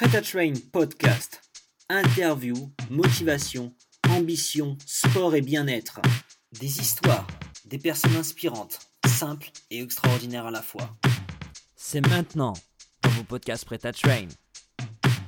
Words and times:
Prêt 0.00 0.16
à 0.16 0.22
Train 0.22 0.54
podcast. 0.72 1.42
Interview, 1.90 2.54
motivation, 2.88 3.74
ambition, 4.08 4.78
sport 4.86 5.34
et 5.34 5.42
bien-être. 5.42 6.00
Des 6.58 6.80
histoires, 6.80 7.26
des 7.66 7.76
personnes 7.76 8.16
inspirantes, 8.16 8.78
simples 9.06 9.50
et 9.70 9.82
extraordinaires 9.82 10.46
à 10.46 10.50
la 10.50 10.62
fois. 10.62 10.96
C'est 11.76 12.00
maintenant 12.00 12.54
dans 13.02 13.10
vos 13.10 13.24
podcasts 13.24 13.66
Prêt 13.66 13.84
à 13.84 13.92
Train. 13.92 14.28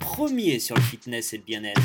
Premier 0.01 0.59
sur 0.59 0.75
le 0.75 0.81
fitness 0.81 1.35
et 1.35 1.37
le 1.37 1.45
bien-être. 1.45 1.83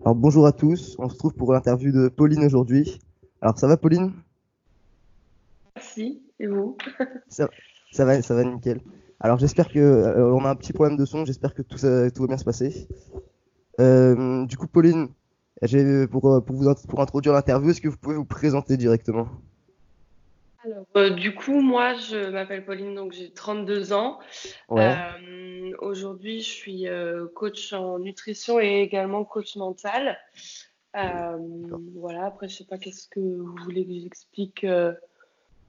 Alors 0.00 0.16
bonjour 0.16 0.44
à 0.44 0.50
tous, 0.50 0.96
on 0.98 1.08
se 1.08 1.16
trouve 1.16 1.34
pour 1.34 1.52
l'interview 1.52 1.92
de 1.92 2.08
Pauline 2.08 2.42
aujourd'hui. 2.44 2.98
Alors 3.40 3.56
ça 3.56 3.68
va 3.68 3.76
Pauline? 3.76 4.12
Merci, 5.76 6.20
et 6.40 6.48
vous? 6.48 6.76
Ça, 7.28 7.48
ça, 7.90 8.04
va, 8.04 8.20
ça 8.22 8.34
va 8.34 8.44
nickel. 8.44 8.80
Alors 9.20 9.38
j'espère 9.38 9.68
que 9.68 9.78
euh, 9.78 10.32
on 10.32 10.44
a 10.44 10.50
un 10.50 10.56
petit 10.56 10.72
problème 10.72 10.96
de 10.96 11.04
son, 11.04 11.24
j'espère 11.24 11.54
que 11.54 11.62
tout, 11.62 11.76
ça, 11.76 12.10
tout 12.10 12.22
va 12.22 12.28
bien 12.28 12.38
se 12.38 12.44
passer. 12.44 12.88
Euh, 13.78 14.46
du 14.46 14.56
coup 14.56 14.66
Pauline, 14.66 15.08
pour, 16.10 16.32
euh, 16.32 16.40
pour, 16.40 16.56
vous, 16.56 16.74
pour 16.88 17.00
introduire 17.00 17.34
l'interview, 17.34 17.70
est-ce 17.70 17.80
que 17.80 17.88
vous 17.88 17.96
pouvez 17.98 18.16
vous 18.16 18.24
présenter 18.24 18.76
directement? 18.76 19.28
Alors, 20.64 20.86
euh, 20.96 21.10
du 21.10 21.34
coup, 21.34 21.60
moi, 21.60 21.94
je 21.94 22.30
m'appelle 22.30 22.64
Pauline, 22.64 22.94
donc 22.94 23.12
j'ai 23.12 23.30
32 23.30 23.92
ans. 23.92 24.18
Ouais. 24.68 24.94
Euh, 24.94 25.72
Aujourd'hui, 25.80 26.40
je 26.40 26.50
suis 26.50 26.88
euh, 26.88 27.26
coach 27.34 27.72
en 27.72 27.98
nutrition 27.98 28.60
et 28.60 28.80
également 28.82 29.24
coach 29.24 29.56
mental. 29.56 30.18
Voilà, 30.92 32.26
après, 32.26 32.48
je 32.48 32.56
sais 32.56 32.64
pas 32.64 32.76
qu'est-ce 32.76 33.08
que 33.08 33.20
vous 33.20 33.54
voulez 33.64 33.86
que 33.86 33.92
j'explique 33.92 34.66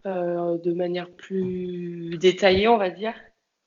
de 0.05 0.73
manière 0.73 1.09
plus 1.11 2.17
détaillée, 2.17 2.67
on 2.67 2.77
va 2.77 2.89
dire. 2.89 3.13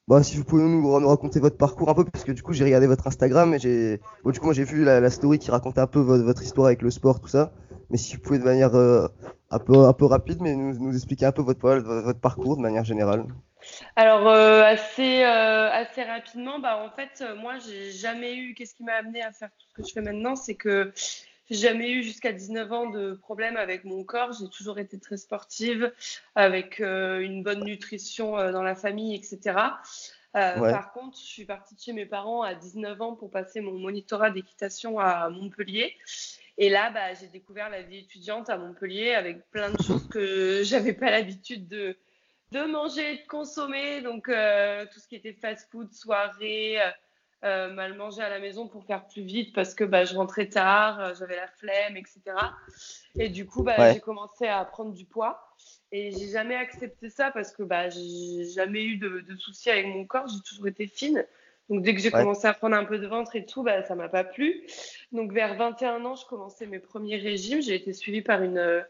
Bah, 0.07 0.23
si 0.23 0.37
vous 0.37 0.45
pouvez 0.45 0.63
nous, 0.63 1.01
nous 1.01 1.09
raconter 1.09 1.41
votre 1.41 1.57
parcours 1.57 1.89
un 1.89 1.95
peu, 1.95 2.05
parce 2.05 2.25
que 2.25 2.33
du 2.33 2.43
coup 2.43 2.53
j'ai 2.53 2.65
regardé 2.65 2.87
votre 2.87 3.07
Instagram 3.07 3.55
et 3.55 3.59
j'ai, 3.59 4.01
bon, 4.23 4.33
du 4.33 4.39
coup 4.39 4.47
moi 4.47 4.55
j'ai 4.55 4.65
vu 4.65 4.85
la, 4.85 5.01
la 5.01 5.09
story 5.09 5.39
qui 5.39 5.51
racontait 5.51 5.81
un 5.81 5.87
peu 5.87 6.01
votre, 6.01 6.25
votre 6.25 6.43
histoire 6.43 6.67
avec 6.67 6.83
le 6.83 6.91
sport, 6.91 7.21
tout 7.21 7.29
ça. 7.29 7.53
Mais 7.89 7.97
si 7.97 8.17
vous 8.17 8.23
pouvez 8.23 8.39
de 8.39 8.45
manière 8.45 8.75
euh, 8.75 9.09
un 9.51 9.59
peu 9.59 9.87
un 9.87 9.93
peu 9.95 10.05
rapide, 10.05 10.39
mais 10.41 10.55
nous, 10.57 10.79
nous 10.79 10.95
expliquer 10.95 11.25
un 11.25 11.33
peu 11.33 11.41
votre, 11.41 11.61
votre, 11.61 12.21
parcours 12.21 12.57
de 12.57 12.63
manière 12.63 12.85
générale. 12.85 13.25
Alors 13.97 14.29
euh, 14.29 14.63
assez 14.63 15.23
euh, 15.23 15.71
assez 15.71 16.03
rapidement, 16.03 16.59
bah 16.59 16.85
en 16.85 16.91
fait 16.91 17.23
euh, 17.23 17.35
moi 17.37 17.55
j'ai 17.59 17.91
jamais 17.91 18.37
eu. 18.37 18.55
Qu'est-ce 18.55 18.75
qui 18.75 18.85
m'a 18.85 18.95
amené 18.95 19.23
à 19.23 19.33
faire 19.33 19.49
tout 19.59 19.67
ce 19.71 19.75
que 19.75 19.89
je 19.89 19.93
fais 19.95 20.03
maintenant, 20.03 20.37
c'est 20.37 20.55
que 20.55 20.93
j'ai 21.51 21.57
jamais 21.57 21.91
eu 21.91 22.03
jusqu'à 22.03 22.33
19 22.33 22.73
ans 22.73 22.91
de 22.91 23.15
problème 23.15 23.57
avec 23.57 23.85
mon 23.85 24.03
corps. 24.03 24.33
J'ai 24.33 24.49
toujours 24.49 24.79
été 24.79 24.99
très 24.99 25.17
sportive, 25.17 25.93
avec 26.35 26.81
euh, 26.81 27.21
une 27.21 27.43
bonne 27.43 27.65
nutrition 27.65 28.39
euh, 28.39 28.51
dans 28.53 28.63
la 28.63 28.75
famille, 28.75 29.15
etc. 29.15 29.39
Euh, 30.37 30.59
Ouais. 30.59 30.73
Par 30.73 30.93
contre, 30.93 31.17
je 31.17 31.23
suis 31.23 31.45
partie 31.45 31.77
de 31.77 31.81
chez 31.81 31.93
mes 31.93 32.07
parents 32.07 32.43
à 32.43 32.57
19 32.57 33.01
ans 33.01 33.15
pour 33.15 33.31
passer 33.31 33.61
mon 33.61 33.79
monitorat 33.79 34.31
d'équitation 34.31 34.99
à 34.99 35.31
Montpellier. 35.31 35.95
Et 36.59 36.71
là, 36.71 36.91
bah, 36.91 37.15
j'ai 37.15 37.29
découvert 37.29 37.71
la 37.71 37.83
vie 37.83 37.99
étudiante 37.99 38.51
à 38.51 38.59
Montpellier 38.59 39.13
avec 39.13 39.49
plein 39.53 39.71
de 39.71 39.81
choses 39.81 40.09
que 40.09 40.63
j'avais 40.65 40.93
pas 40.93 41.13
l'habitude 41.13 41.69
de, 41.69 41.97
de 42.51 42.65
manger 42.65 43.19
de 43.19 43.27
consommer. 43.29 44.01
Donc, 44.01 44.25
tout 44.25 44.99
ce 44.99 45.07
qui 45.07 45.15
était 45.15 45.35
fast-food, 45.35 45.93
soirée, 45.93 46.79
euh, 47.45 47.73
mal 47.73 47.95
manger 47.95 48.23
à 48.23 48.29
la 48.29 48.39
maison 48.41 48.69
pour 48.69 48.85
faire 48.85 49.07
plus 49.07 49.23
vite 49.23 49.55
parce 49.55 49.75
que 49.75 49.85
bah, 49.85 50.05
je 50.05 50.15
rentrais 50.15 50.49
tard, 50.49 51.01
euh, 51.01 51.15
j'avais 51.19 51.37
la 51.37 51.47
flemme, 51.49 51.97
etc. 51.97 52.21
Et 53.19 53.29
du 53.29 53.47
coup, 53.47 53.63
bah, 53.63 53.79
Ouais. 53.79 53.93
j'ai 53.93 54.01
commencé 54.01 54.47
à 54.47 54.65
prendre 54.65 54.93
du 54.93 55.05
poids. 55.05 55.41
Et 55.93 56.11
j'ai 56.13 56.29
jamais 56.29 56.57
accepté 56.57 57.09
ça 57.11 57.31
parce 57.31 57.53
que 57.53 57.63
bah, 57.63 57.89
j'ai 57.89 58.45
jamais 58.51 58.83
eu 58.83 58.97
de, 58.97 59.21
de 59.21 59.37
soucis 59.37 59.71
avec 59.71 59.87
mon 59.87 60.05
corps, 60.05 60.27
j'ai 60.27 60.41
toujours 60.41 60.67
été 60.67 60.87
fine. 60.87 61.25
Donc 61.69 61.83
dès 61.83 61.95
que 61.95 62.01
j'ai 62.01 62.11
Ouais. 62.11 62.21
commencé 62.21 62.47
à 62.47 62.53
prendre 62.55 62.77
un 62.77 62.85
peu 62.85 62.99
de 62.99 63.07
ventre 63.07 63.37
et 63.37 63.47
tout, 63.47 63.63
bah, 63.63 63.83
ça 63.85 63.95
m'a 63.95 64.09
pas 64.09 64.25
plu. 64.25 64.67
Donc 65.13 65.33
vers 65.33 65.55
21 65.57 66.05
ans, 66.05 66.15
je 66.17 66.27
commençais 66.27 66.67
mes 66.67 66.81
premiers 66.81 67.17
régimes. 67.17 67.63
J'ai 67.63 67.75
été 67.77 67.93
suivie 67.93 68.23
par 68.23 68.43
une, 68.43 68.85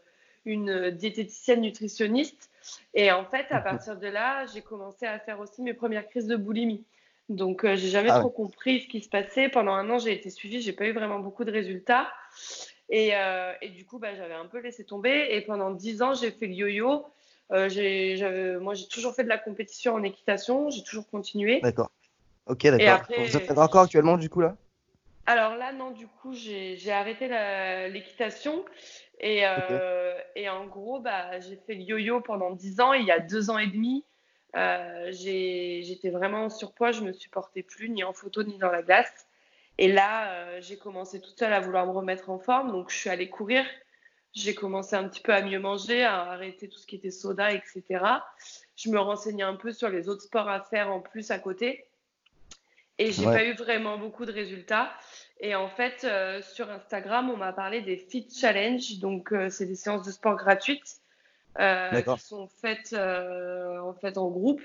une 0.45 0.89
diététicienne 0.91 1.61
nutritionniste. 1.61 2.49
Et 2.93 3.11
en 3.11 3.25
fait, 3.25 3.45
à 3.51 3.61
partir 3.61 3.97
de 3.97 4.07
là, 4.07 4.45
j'ai 4.47 4.61
commencé 4.61 5.05
à 5.05 5.19
faire 5.19 5.39
aussi 5.39 5.61
mes 5.61 5.73
premières 5.73 6.07
crises 6.09 6.27
de 6.27 6.35
boulimie. 6.35 6.83
Donc 7.29 7.63
euh, 7.65 7.75
j'ai 7.75 7.87
jamais 7.89 8.09
Ah 8.09 8.15
ouais. 8.15 8.19
trop 8.21 8.29
compris 8.29 8.81
ce 8.81 8.87
qui 8.87 9.01
se 9.01 9.09
passait. 9.09 9.49
Pendant 9.49 9.73
un 9.73 9.89
an, 9.89 9.97
j'ai 9.97 10.13
été 10.13 10.29
suivie, 10.29 10.61
j'ai 10.61 10.73
pas 10.73 10.85
eu 10.85 10.93
vraiment 10.93 11.19
beaucoup 11.19 11.43
de 11.43 11.51
résultats. 11.51 12.07
Et, 12.89 13.15
euh, 13.15 13.51
et 13.61 13.69
du 13.69 13.85
coup, 13.85 13.97
bah, 13.97 14.13
j'avais 14.15 14.35
un 14.35 14.45
peu 14.45 14.59
laissé 14.59 14.85
tomber. 14.85 15.27
Et 15.31 15.41
pendant 15.41 15.71
10 15.71 16.01
ans, 16.01 16.13
j'ai 16.13 16.31
fait 16.31 16.45
le 16.47 16.53
yo-yo. 16.53 17.05
Euh, 17.51 17.69
j'ai- 17.69 18.57
moi, 18.61 18.73
j'ai 18.75 18.87
toujours 18.87 19.15
fait 19.15 19.23
de 19.23 19.29
la 19.29 19.37
compétition 19.37 19.95
en 19.95 20.03
équitation. 20.03 20.69
J'ai 20.69 20.83
toujours 20.83 21.09
continué. 21.09 21.61
D'accord. 21.61 21.89
Ok, 22.47 22.67
d'accord. 22.67 22.87
après- 22.89 23.23
Vous 23.23 23.37
êtes 23.37 23.57
encore 23.57 23.81
actuellement 23.83 24.17
du 24.17 24.29
coup 24.29 24.41
là? 24.41 24.55
Alors 25.25 25.55
là, 25.55 25.73
non, 25.73 25.89
du 25.89 26.05
coup, 26.07 26.33
j'ai 26.33 26.91
arrêté 26.91 27.27
l'équitation. 27.91 28.63
Et, 29.19 29.41
euh, 29.47 30.13
et 30.35 30.49
en 30.49 30.67
gros, 30.67 30.99
bah, 30.99 31.39
j'ai 31.39 31.55
fait 31.55 31.73
le 31.73 31.81
yo-yo 31.81 32.21
pendant 32.21 32.51
10 32.51 32.79
ans. 32.79 32.93
Et 32.93 32.99
il 32.99 33.05
y 33.05 33.11
a 33.11 33.19
deux 33.19 33.49
ans 33.49 33.57
et 33.57 33.67
demi, 33.67 34.05
euh, 34.55 35.11
j'étais 35.11 36.09
vraiment 36.09 36.45
en 36.45 36.49
surpoids. 36.49 36.91
Je 36.91 37.01
me 37.01 37.13
supportais 37.13 37.63
plus, 37.63 37.89
ni 37.89 38.03
en 38.03 38.13
photo, 38.13 38.43
ni 38.43 38.57
dans 38.57 38.71
la 38.71 38.81
glace. 38.81 39.27
Et 39.77 39.91
là, 39.91 40.31
euh, 40.31 40.61
j'ai 40.61 40.77
commencé 40.77 41.19
toute 41.19 41.37
seule 41.37 41.53
à 41.53 41.59
vouloir 41.59 41.85
me 41.85 41.91
remettre 41.91 42.29
en 42.29 42.39
forme. 42.39 42.71
Donc, 42.71 42.89
je 42.89 42.95
suis 42.95 43.09
allée 43.09 43.29
courir. 43.29 43.65
J'ai 44.33 44.53
commencé 44.55 44.95
un 44.95 45.07
petit 45.07 45.21
peu 45.21 45.33
à 45.33 45.41
mieux 45.41 45.59
manger, 45.59 46.03
à 46.03 46.31
arrêter 46.31 46.67
tout 46.67 46.77
ce 46.77 46.87
qui 46.87 46.95
était 46.95 47.11
soda, 47.11 47.53
etc. 47.53 47.83
Je 48.75 48.89
me 48.89 48.99
renseignais 48.99 49.43
un 49.43 49.55
peu 49.55 49.71
sur 49.71 49.89
les 49.89 50.09
autres 50.09 50.23
sports 50.23 50.49
à 50.49 50.61
faire 50.61 50.91
en 50.91 50.99
plus 50.99 51.31
à 51.31 51.39
côté. 51.39 51.85
Et 52.97 53.11
j'ai 53.11 53.25
Ouais. 53.25 53.33
pas 53.33 53.43
eu 53.45 53.53
vraiment 53.53 53.97
beaucoup 53.97 54.25
de 54.25 54.31
résultats. 54.31 54.91
Et 55.41 55.55
en 55.55 55.67
fait, 55.67 56.05
euh, 56.05 56.41
sur 56.41 56.69
Instagram, 56.69 57.29
on 57.29 57.37
m'a 57.37 57.51
parlé 57.51 57.81
des 57.81 57.97
Fit 57.97 58.27
Challenge. 58.29 58.99
Donc, 58.99 59.33
euh, 59.33 59.49
c'est 59.49 59.65
des 59.65 59.75
séances 59.75 60.05
de 60.05 60.11
sport 60.11 60.35
gratuites. 60.35 61.01
Qui 61.57 62.19
sont 62.19 62.47
faites 62.47 62.93
euh, 62.93 63.79
en 63.79 63.93
fait 63.93 64.17
en 64.17 64.29
groupe. 64.29 64.61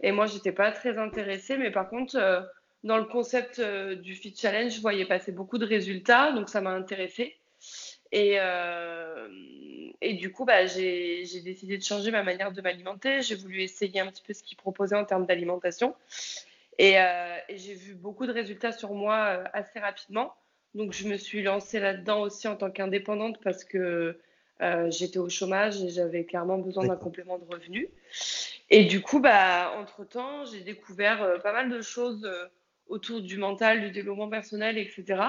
Et 0.00 0.12
moi, 0.12 0.26
j'étais 0.26 0.52
pas 0.52 0.72
très 0.72 0.98
intéressée, 0.98 1.56
mais 1.56 1.70
par 1.70 1.88
contre, 1.88 2.16
euh, 2.16 2.40
dans 2.82 2.98
le 2.98 3.04
concept 3.04 3.58
euh, 3.58 3.94
du 3.94 4.14
Fit 4.14 4.34
Challenge, 4.36 4.72
je 4.72 4.80
voyais 4.80 5.06
passer 5.06 5.32
beaucoup 5.32 5.58
de 5.58 5.64
résultats, 5.64 6.32
donc 6.32 6.48
ça 6.48 6.60
m'a 6.60 6.70
intéressée. 6.70 7.36
Et, 8.12 8.36
euh, 8.38 9.28
et 10.00 10.14
du 10.14 10.30
coup, 10.30 10.44
bah, 10.44 10.66
j'ai 10.66 11.24
décidé 11.44 11.78
de 11.78 11.82
changer 11.82 12.10
ma 12.10 12.22
manière 12.22 12.52
de 12.52 12.60
m'alimenter. 12.60 13.22
J'ai 13.22 13.34
voulu 13.34 13.62
essayer 13.62 14.00
un 14.00 14.06
petit 14.06 14.22
peu 14.22 14.32
ce 14.34 14.42
qu'ils 14.42 14.56
proposaient 14.58 14.96
en 14.96 15.04
termes 15.04 15.26
d'alimentation. 15.26 15.94
Et, 16.78 17.00
euh, 17.00 17.36
et 17.48 17.56
j'ai 17.56 17.74
vu 17.74 17.94
beaucoup 17.94 18.26
de 18.26 18.32
résultats 18.32 18.72
sur 18.72 18.92
moi 18.92 19.16
euh, 19.16 19.44
assez 19.52 19.78
rapidement. 19.80 20.34
Donc, 20.74 20.92
je 20.92 21.08
me 21.08 21.16
suis 21.16 21.42
lancée 21.42 21.80
là-dedans 21.80 22.20
aussi 22.20 22.46
en 22.46 22.56
tant 22.56 22.70
qu'indépendante 22.70 23.40
parce 23.42 23.64
que 23.64 24.18
euh, 24.60 24.90
j'étais 24.90 25.18
au 25.18 25.28
chômage 25.28 25.82
et 25.82 25.88
j'avais 25.88 26.24
clairement 26.24 26.58
besoin 26.58 26.86
d'un 26.86 26.96
complément 26.96 27.38
de 27.38 27.44
revenu. 27.44 27.88
Et 28.70 28.84
du 28.84 29.00
coup, 29.00 29.20
bah, 29.20 29.72
entre-temps, 29.76 30.44
j'ai 30.44 30.60
découvert 30.60 31.22
euh, 31.22 31.38
pas 31.38 31.52
mal 31.52 31.70
de 31.70 31.82
choses 31.82 32.24
euh, 32.24 32.46
autour 32.86 33.20
du 33.20 33.36
mental, 33.36 33.80
du 33.80 33.90
développement 33.90 34.28
personnel, 34.28 34.78
etc. 34.78 35.22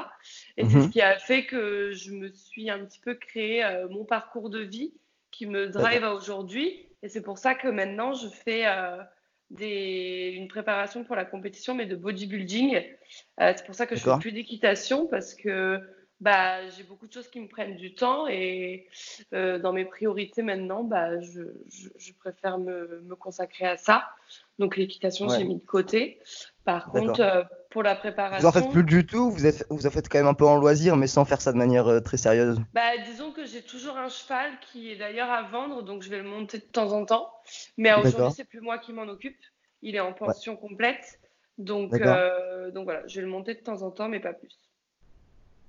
Et 0.58 0.66
c'est 0.66 0.78
Mhm. 0.78 0.84
ce 0.84 0.90
qui 0.90 1.02
a 1.02 1.18
fait 1.18 1.46
que 1.46 1.92
je 1.92 2.12
me 2.12 2.32
suis 2.32 2.70
un 2.70 2.86
petit 2.86 3.00
peu 3.00 3.16
créé 3.16 3.64
mon 3.90 4.04
parcours 4.06 4.50
de 4.50 4.60
vie 4.60 4.94
qui 5.32 5.48
me 5.48 5.68
drive 5.68 6.04
à 6.04 6.14
aujourd'hui. 6.14 6.88
Et 7.02 7.10
c'est 7.10 7.22
pour 7.22 7.38
ça 7.38 7.56
que 7.56 7.68
maintenant, 7.70 8.14
je 8.14 8.28
fais 8.28 8.66
des, 9.52 10.34
une 10.36 10.50
préparation 10.50 11.06
pour 11.06 11.16
la 11.16 11.24
compétition, 11.24 11.76
mais 11.76 11.86
de 11.86 11.96
bodybuilding. 11.96 12.84
C'est 13.40 13.66
pour 13.66 13.76
ça 13.76 13.86
que 13.86 13.96
je 13.96 14.04
fais 14.04 14.20
plus 14.20 14.34
d'équitation 14.34 15.08
parce 15.08 15.34
que 15.34 15.82
bah, 16.22 16.68
j'ai 16.70 16.84
beaucoup 16.84 17.08
de 17.08 17.14
choses 17.14 17.30
qui 17.30 17.40
me 17.40 17.48
prennent 17.48 17.76
du 17.76 17.94
temps 17.94 18.28
et 18.28 18.88
euh, 19.34 19.60
dans 19.60 19.74
mes 19.74 19.86
priorités 19.86 20.42
maintenant, 20.44 20.84
bah, 20.84 21.20
je, 21.20 21.42
je, 21.70 21.90
je 21.98 22.14
préfère 22.14 22.58
me, 22.58 23.02
me 23.02 23.16
consacrer 23.16 23.66
à 23.66 23.78
ça. 23.78 24.10
Donc 24.60 24.78
l'équitation, 24.78 25.28
Ouais. 25.28 25.38
j'ai 25.38 25.44
mis 25.44 25.56
de 25.56 25.66
côté. 25.66 26.20
Par 26.64 26.90
contre, 26.90 27.20
euh, 27.22 27.44
pour 27.70 27.84
la 27.84 27.96
Vous 27.96 28.00
préparation, 28.00 28.48
en 28.48 28.52
faites 28.52 28.70
plus 28.70 28.84
du 28.84 29.06
tout, 29.06 29.30
vous 29.32 29.46
êtes, 29.46 29.66
vous 29.70 29.86
en 29.88 29.90
faites 29.90 30.08
quand 30.10 30.18
même 30.20 30.28
un 30.28 30.34
peu 30.34 30.46
en 30.46 30.58
loisir, 30.58 30.96
mais 30.96 31.08
sans 31.08 31.26
faire 31.26 31.42
ça 31.42 31.52
de 31.52 31.58
manière 31.58 31.88
euh, 31.88 32.00
très 32.02 32.18
sérieuse. 32.18 32.60
bah, 32.74 32.98
disons 33.06 33.32
que 33.32 33.46
j'ai 33.46 33.62
toujours 33.62 33.98
un 33.98 34.10
cheval 34.10 34.60
qui 34.62 34.92
est 34.92 34.98
d'ailleurs 34.98 35.30
à 35.32 35.44
vendre, 35.44 35.84
donc 35.84 36.04
je 36.04 36.10
vais 36.10 36.18
le 36.18 36.28
monter 36.30 36.58
de 36.60 36.64
temps 36.64 36.92
en 36.92 37.06
temps. 37.06 37.32
Mais 37.78 37.94
aujourd'hui, 37.94 38.32
c'est 38.32 38.46
plus 38.46 38.62
moi 38.62 38.78
qui 38.78 38.94
m'en 38.94 39.04
occupe. 39.04 39.38
Il 39.82 39.96
est 39.96 40.00
en 40.00 40.14
pension 40.14 40.58
complète. 40.58 41.20
Donc, 41.58 41.92
donc 42.74 42.84
voilà, 42.86 43.08
je 43.08 43.16
vais 43.16 43.22
le 43.22 43.32
monter 43.32 43.54
de 43.56 43.62
temps 43.62 43.82
en 43.82 43.92
temps, 43.92 44.10
mais 44.10 44.20
pas 44.20 44.34
plus. 44.34 44.60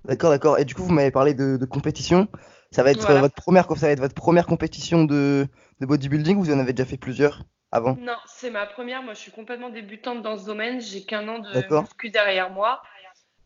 D'accord, 0.06 0.30
d'accord. 0.30 0.58
Et 0.58 0.64
du 0.64 0.74
coup, 0.74 0.82
vous 0.82 0.92
m'avez 0.92 1.10
parlé 1.10 1.34
de, 1.34 1.56
de 1.56 1.64
compétition. 1.64 2.28
Ça 2.70 2.82
va 2.82 2.90
être 2.90 3.00
Voilà. 3.00 3.20
votre 3.20 3.34
première, 3.34 3.66
ça 3.76 3.86
va 3.86 3.92
être 3.92 4.00
votre 4.00 4.14
première 4.14 4.46
compétition 4.46 5.04
de, 5.04 5.46
de 5.80 5.86
bodybuilding 5.86 6.36
ou 6.36 6.44
vous 6.44 6.52
en 6.52 6.58
avez 6.58 6.72
déjà 6.72 6.88
fait 6.88 6.96
plusieurs 6.96 7.42
avant? 7.72 7.96
Non, 8.00 8.16
c'est 8.26 8.50
ma 8.50 8.66
première. 8.66 9.02
Moi, 9.02 9.14
je 9.14 9.20
suis 9.20 9.32
complètement 9.32 9.70
débutante 9.70 10.22
dans 10.22 10.36
ce 10.36 10.46
domaine. 10.46 10.80
J'ai 10.80 11.02
qu'un 11.04 11.26
an 11.28 11.38
de 11.38 11.80
muscu 11.80 12.10
derrière 12.10 12.50
moi. 12.50 12.82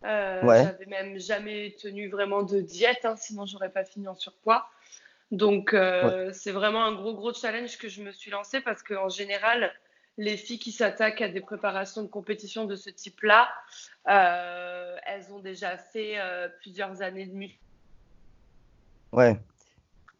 Euh, 0.04 0.42
Ouais. 0.42 0.64
J'avais 0.64 0.86
même 0.86 1.18
jamais 1.18 1.76
tenu 1.80 2.08
vraiment 2.08 2.42
de 2.42 2.60
diète, 2.60 3.04
hein, 3.04 3.16
sinon 3.16 3.44
j'aurais 3.44 3.70
pas 3.70 3.84
fini 3.84 4.08
en 4.08 4.14
surpoids. 4.14 4.66
Donc, 5.30 5.74
euh, 5.74 6.30
c'est 6.32 6.52
vraiment 6.52 6.82
un 6.84 6.94
gros, 6.94 7.14
gros 7.14 7.34
challenge 7.34 7.76
que 7.76 7.88
je 7.88 8.02
me 8.02 8.10
suis 8.10 8.30
lancé 8.30 8.60
parce 8.62 8.82
qu'en 8.82 9.10
général, 9.10 9.70
les 10.16 10.36
filles 10.36 10.58
qui 10.58 10.72
s'attaquent 10.72 11.20
à 11.20 11.28
des 11.28 11.40
préparations 11.40 12.02
de 12.02 12.08
compétition 12.08 12.64
de 12.64 12.76
ce 12.76 12.90
type-là, 12.90 13.48
elles 14.06 15.32
ont 15.32 15.40
déjà 15.40 15.76
fait 15.78 16.18
euh, 16.20 16.48
plusieurs 16.60 17.02
années 17.02 17.26
de 17.26 17.32
muscu. 17.34 17.60
Ouais, 19.12 19.40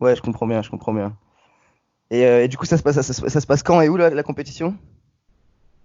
ouais, 0.01 0.17
je 0.17 0.23
comprends 0.23 0.47
bien, 0.49 0.63
je 0.63 0.71
comprends 0.71 0.95
bien. 0.95 1.17
Et, 2.11 2.27
euh, 2.27 2.45
et 2.45 2.49
du 2.49 2.57
coup, 2.59 2.67
ça 2.67 2.79
se 2.79 2.83
passe, 2.85 3.01
ça, 3.01 3.03
se- 3.15 3.29
ça 3.29 3.41
se 3.41 3.47
passe 3.47 3.63
quand 3.63 3.81
et 3.83 3.89
où 3.89 3.97
la, 3.97 4.11
la 4.11 4.23
compétition? 4.25 4.77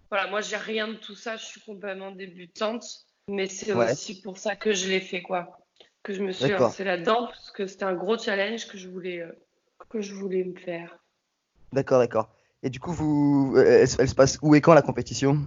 Voilà, 0.09 0.27
moi, 0.29 0.41
j'ai 0.41 0.57
rien 0.57 0.87
de 0.87 0.95
tout 0.95 1.15
ça, 1.15 1.35
je 1.37 1.45
suis 1.45 1.61
complètement 1.61 2.11
débutante, 2.11 2.85
mais 3.27 3.47
c'est 3.47 3.73
Ouais. 3.73 3.93
aussi 3.93 4.21
pour 4.21 4.37
ça 4.37 4.55
que 4.55 4.73
je 4.73 4.87
l'ai 4.89 5.01
fait, 5.01 5.21
quoi. 5.21 5.57
Que 6.03 6.13
je 6.13 6.23
me 6.23 6.31
suis 6.31 6.51
lancée 6.51 6.83
là-dedans, 6.83 7.27
parce 7.27 7.51
que 7.51 7.67
c'était 7.67 7.83
un 7.85 7.93
gros 7.95 8.17
challenge 8.17 8.67
que 8.67 8.77
je 8.77 8.87
voulais, 8.89 9.21
euh, 9.21 9.31
que 9.89 10.01
je 10.01 10.13
voulais 10.13 10.43
me 10.43 10.57
faire. 10.59 10.97
D'accord, 11.73 11.99
d'accord. 11.99 12.29
Et 12.63 12.69
du 12.71 12.79
coup, 12.79 12.91
vous, 12.91 13.53
euh, 13.55 13.85
elle 13.99 14.09
se 14.09 14.15
passe 14.15 14.39
où 14.41 14.55
et 14.55 14.61
quand 14.61 14.73
la 14.73 14.81
compétition? 14.81 15.45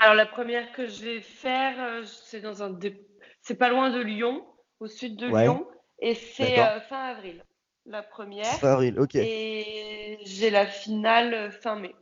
Alors, 0.00 0.14
la 0.14 0.26
première 0.26 0.72
que 0.72 0.86
je 0.86 1.04
vais 1.04 1.20
faire, 1.20 1.74
euh, 1.78 2.02
c'est 2.04 2.40
dans 2.40 2.62
un 2.62 2.70
dé- 2.70 3.06
c'est 3.40 3.54
pas 3.56 3.68
loin 3.68 3.90
de 3.90 4.00
Lyon, 4.00 4.44
au 4.80 4.86
sud 4.86 5.16
de 5.16 5.28
Ouais. 5.28 5.44
Lyon, 5.44 5.66
et 6.00 6.14
c'est 6.14 6.58
euh, 6.58 6.80
fin 6.80 7.04
avril, 7.04 7.44
la 7.86 8.02
première. 8.02 8.46
Fin 8.46 8.72
avril, 8.72 8.98
ok. 8.98 9.14
Et 9.16 10.18
j'ai 10.24 10.50
la 10.50 10.66
finale 10.66 11.34
euh, 11.34 11.50
fin 11.50 11.76
mai. 11.76 11.94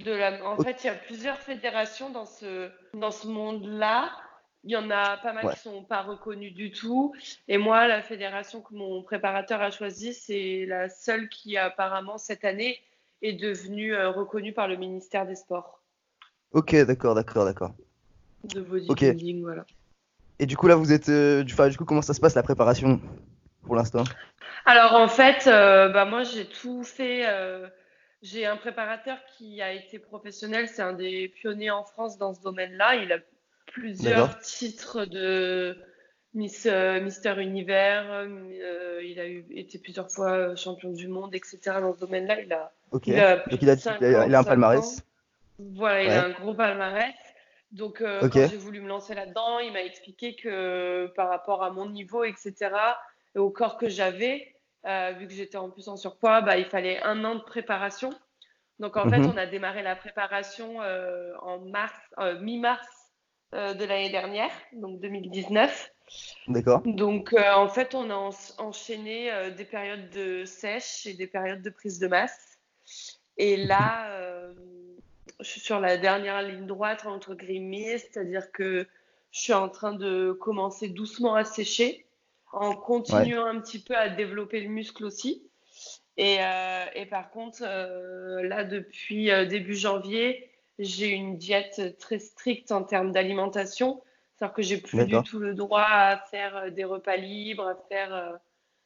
De 0.00 0.10
la... 0.10 0.44
En 0.44 0.56
fait, 0.56 0.82
il 0.82 0.88
y 0.88 0.90
a 0.90 0.94
plusieurs 0.94 1.38
fédérations 1.38 2.10
dans 2.10 2.24
ce, 2.26 2.70
dans 2.94 3.12
ce 3.12 3.28
monde-là. 3.28 4.10
Il 4.64 4.70
y 4.72 4.76
en 4.76 4.90
a 4.90 5.18
pas 5.18 5.32
mal 5.32 5.44
Ouais. 5.46 5.52
qui 5.54 5.60
sont 5.60 5.84
pas 5.84 6.02
reconnues 6.02 6.50
du 6.50 6.72
tout. 6.72 7.14
Et 7.46 7.58
moi, 7.58 7.86
la 7.86 8.02
fédération 8.02 8.60
que 8.62 8.74
mon 8.74 9.02
préparateur 9.02 9.60
a 9.60 9.70
choisie, 9.70 10.14
c'est 10.14 10.64
la 10.66 10.88
seule 10.88 11.28
qui 11.28 11.56
apparemment 11.56 12.18
cette 12.18 12.44
année 12.44 12.80
est 13.22 13.34
devenue 13.34 13.94
reconnue 13.94 14.52
par 14.52 14.66
le 14.66 14.76
ministère 14.76 15.26
des 15.26 15.36
Sports 15.36 15.80
Ok, 16.52 16.74
d'accord, 16.84 17.14
d'accord, 17.14 17.44
d'accord. 17.44 17.74
de 18.44 18.60
bodybuilding. 18.60 19.42
Voilà. 19.42 19.64
Et 20.38 20.46
du 20.46 20.56
coup, 20.56 20.66
là, 20.66 20.74
vous 20.76 20.92
êtes. 20.92 21.08
euh, 21.08 21.42
du, 21.44 21.54
coup, 21.76 21.84
comment 21.84 22.02
ça 22.02 22.14
se 22.14 22.20
passe 22.20 22.34
la 22.34 22.42
préparation 22.42 23.00
pour 23.62 23.76
l'instant? 23.76 24.04
Alors 24.66 24.94
en 24.94 25.08
fait, 25.08 25.46
euh, 25.46 25.88
bah 25.90 26.04
moi 26.04 26.22
j'ai 26.22 26.46
tout 26.46 26.84
fait. 26.84 27.26
euh, 27.26 27.68
j'ai 28.22 28.46
un 28.46 28.56
préparateur 28.56 29.18
qui 29.36 29.60
a 29.60 29.72
été 29.72 29.98
professionnel, 29.98 30.68
c'est 30.68 30.80
un 30.82 30.94
des 30.94 31.28
pionniers 31.28 31.70
en 31.70 31.84
France 31.84 32.16
dans 32.18 32.32
ce 32.34 32.40
domaine-là. 32.40 32.96
Il 32.96 33.12
a 33.12 33.18
plusieurs 33.66 34.38
titres 34.38 35.04
de 35.04 35.76
Miss, 36.34 36.66
Mister 37.02 37.34
Univers. 37.40 38.26
il 39.02 39.20
a 39.20 39.28
eu, 39.28 39.44
été 39.50 39.78
plusieurs 39.78 40.10
fois 40.10 40.56
champion 40.56 40.90
du 40.92 41.06
monde, 41.08 41.34
etc. 41.34 41.58
Dans 41.80 41.92
ce 41.94 42.00
domaine-là, 42.00 42.40
il 42.40 42.52
a, 42.52 42.72
Ok. 42.92 43.08
il 43.08 43.18
a 43.20 43.36
plus 43.36 43.50
Donc, 43.50 43.62
il 43.62 43.70
a, 43.70 43.76
de 43.76 43.80
il 44.00 44.04
a, 44.16 44.26
il 44.26 44.34
a 44.34 44.38
un 44.38 44.42
55 44.42 44.44
palmarès. 44.44 44.98
ans. 44.98 45.02
Voilà, 45.58 46.02
il 46.02 46.10
a 46.10 46.24
un 46.24 46.30
gros 46.30 46.54
palmarès. 46.54 47.14
Donc, 47.72 48.00
euh, 48.00 48.28
quand 48.28 48.46
j'ai 48.48 48.56
voulu 48.56 48.80
me 48.80 48.88
lancer 48.88 49.14
là-dedans, 49.14 49.58
il 49.58 49.72
m'a 49.72 49.82
expliqué 49.82 50.36
que 50.36 51.06
par 51.16 51.28
rapport 51.28 51.62
à 51.64 51.70
mon 51.70 51.88
niveau, 51.88 52.24
etc., 52.24 52.54
et 53.34 53.38
au 53.38 53.50
corps 53.50 53.76
que 53.78 53.88
j'avais, 53.88 54.54
euh, 54.86 55.12
vu 55.18 55.26
que 55.26 55.32
j'étais 55.32 55.56
en 55.56 55.70
plus 55.70 55.88
en 55.88 55.96
surpoids, 55.96 56.40
bah, 56.40 56.56
il 56.56 56.66
fallait 56.66 57.02
un 57.02 57.24
an 57.24 57.34
de 57.34 57.42
préparation. 57.42 58.10
Donc, 58.78 58.96
en 58.96 59.08
fait, 59.08 59.18
Mhm. 59.18 59.30
on 59.34 59.36
a 59.36 59.46
démarré 59.46 59.82
la 59.82 59.96
préparation 59.96 60.82
euh, 60.82 61.32
en 61.42 61.58
mars, 61.60 61.94
mi-mars 62.40 62.86
de 63.52 63.84
l'année 63.84 64.10
dernière, 64.10 64.50
donc 64.72 65.00
2019. 65.00 65.90
D'accord. 66.48 66.82
Donc, 66.84 67.32
en 67.34 67.68
fait, 67.68 67.94
on 67.94 68.10
a 68.10 68.14
en- 68.14 68.30
enchaîné 68.58 69.30
des 69.56 69.64
périodes 69.64 70.10
de 70.10 70.44
sèche 70.44 71.06
et 71.06 71.14
des 71.14 71.28
périodes 71.28 71.62
de 71.62 71.70
prise 71.70 72.00
de 72.00 72.08
masse. 72.08 72.58
Et 73.36 73.56
là, 73.56 74.10
euh, 74.12 74.52
je 75.40 75.46
suis 75.48 75.60
sur 75.60 75.80
la 75.80 75.96
dernière 75.96 76.42
ligne 76.42 76.66
droite 76.66 77.06
entre 77.06 77.34
guillemets, 77.34 77.98
c'est-à-dire 77.98 78.52
que 78.52 78.86
je 79.30 79.40
suis 79.40 79.52
en 79.52 79.68
train 79.68 79.92
de 79.92 80.32
commencer 80.32 80.88
doucement 80.88 81.34
à 81.34 81.44
sécher, 81.44 82.06
en 82.52 82.74
continuant 82.74 83.46
un 83.46 83.60
petit 83.60 83.80
peu 83.80 83.96
à 83.96 84.08
développer 84.08 84.60
le 84.60 84.68
muscle 84.68 85.04
aussi. 85.04 85.42
Et, 86.16 86.36
euh, 86.40 86.84
et 86.94 87.06
par 87.06 87.30
contre, 87.30 87.62
euh, 87.62 88.46
là, 88.46 88.62
depuis 88.62 89.32
euh, 89.32 89.44
début 89.44 89.74
janvier, 89.74 90.50
j'ai 90.78 91.08
une 91.08 91.36
diète 91.36 91.98
très 91.98 92.20
stricte 92.20 92.70
en 92.70 92.84
termes 92.84 93.10
d'alimentation. 93.10 94.02
C'est-à-dire 94.36 94.54
que 94.54 94.62
j'ai 94.62 94.78
plus 94.78 95.04
du 95.04 95.20
tout 95.22 95.40
le 95.40 95.54
droit 95.54 95.86
à 95.86 96.16
faire 96.30 96.70
des 96.70 96.84
repas 96.84 97.16
libres, 97.16 97.66
à 97.66 97.76
faire 97.88 98.38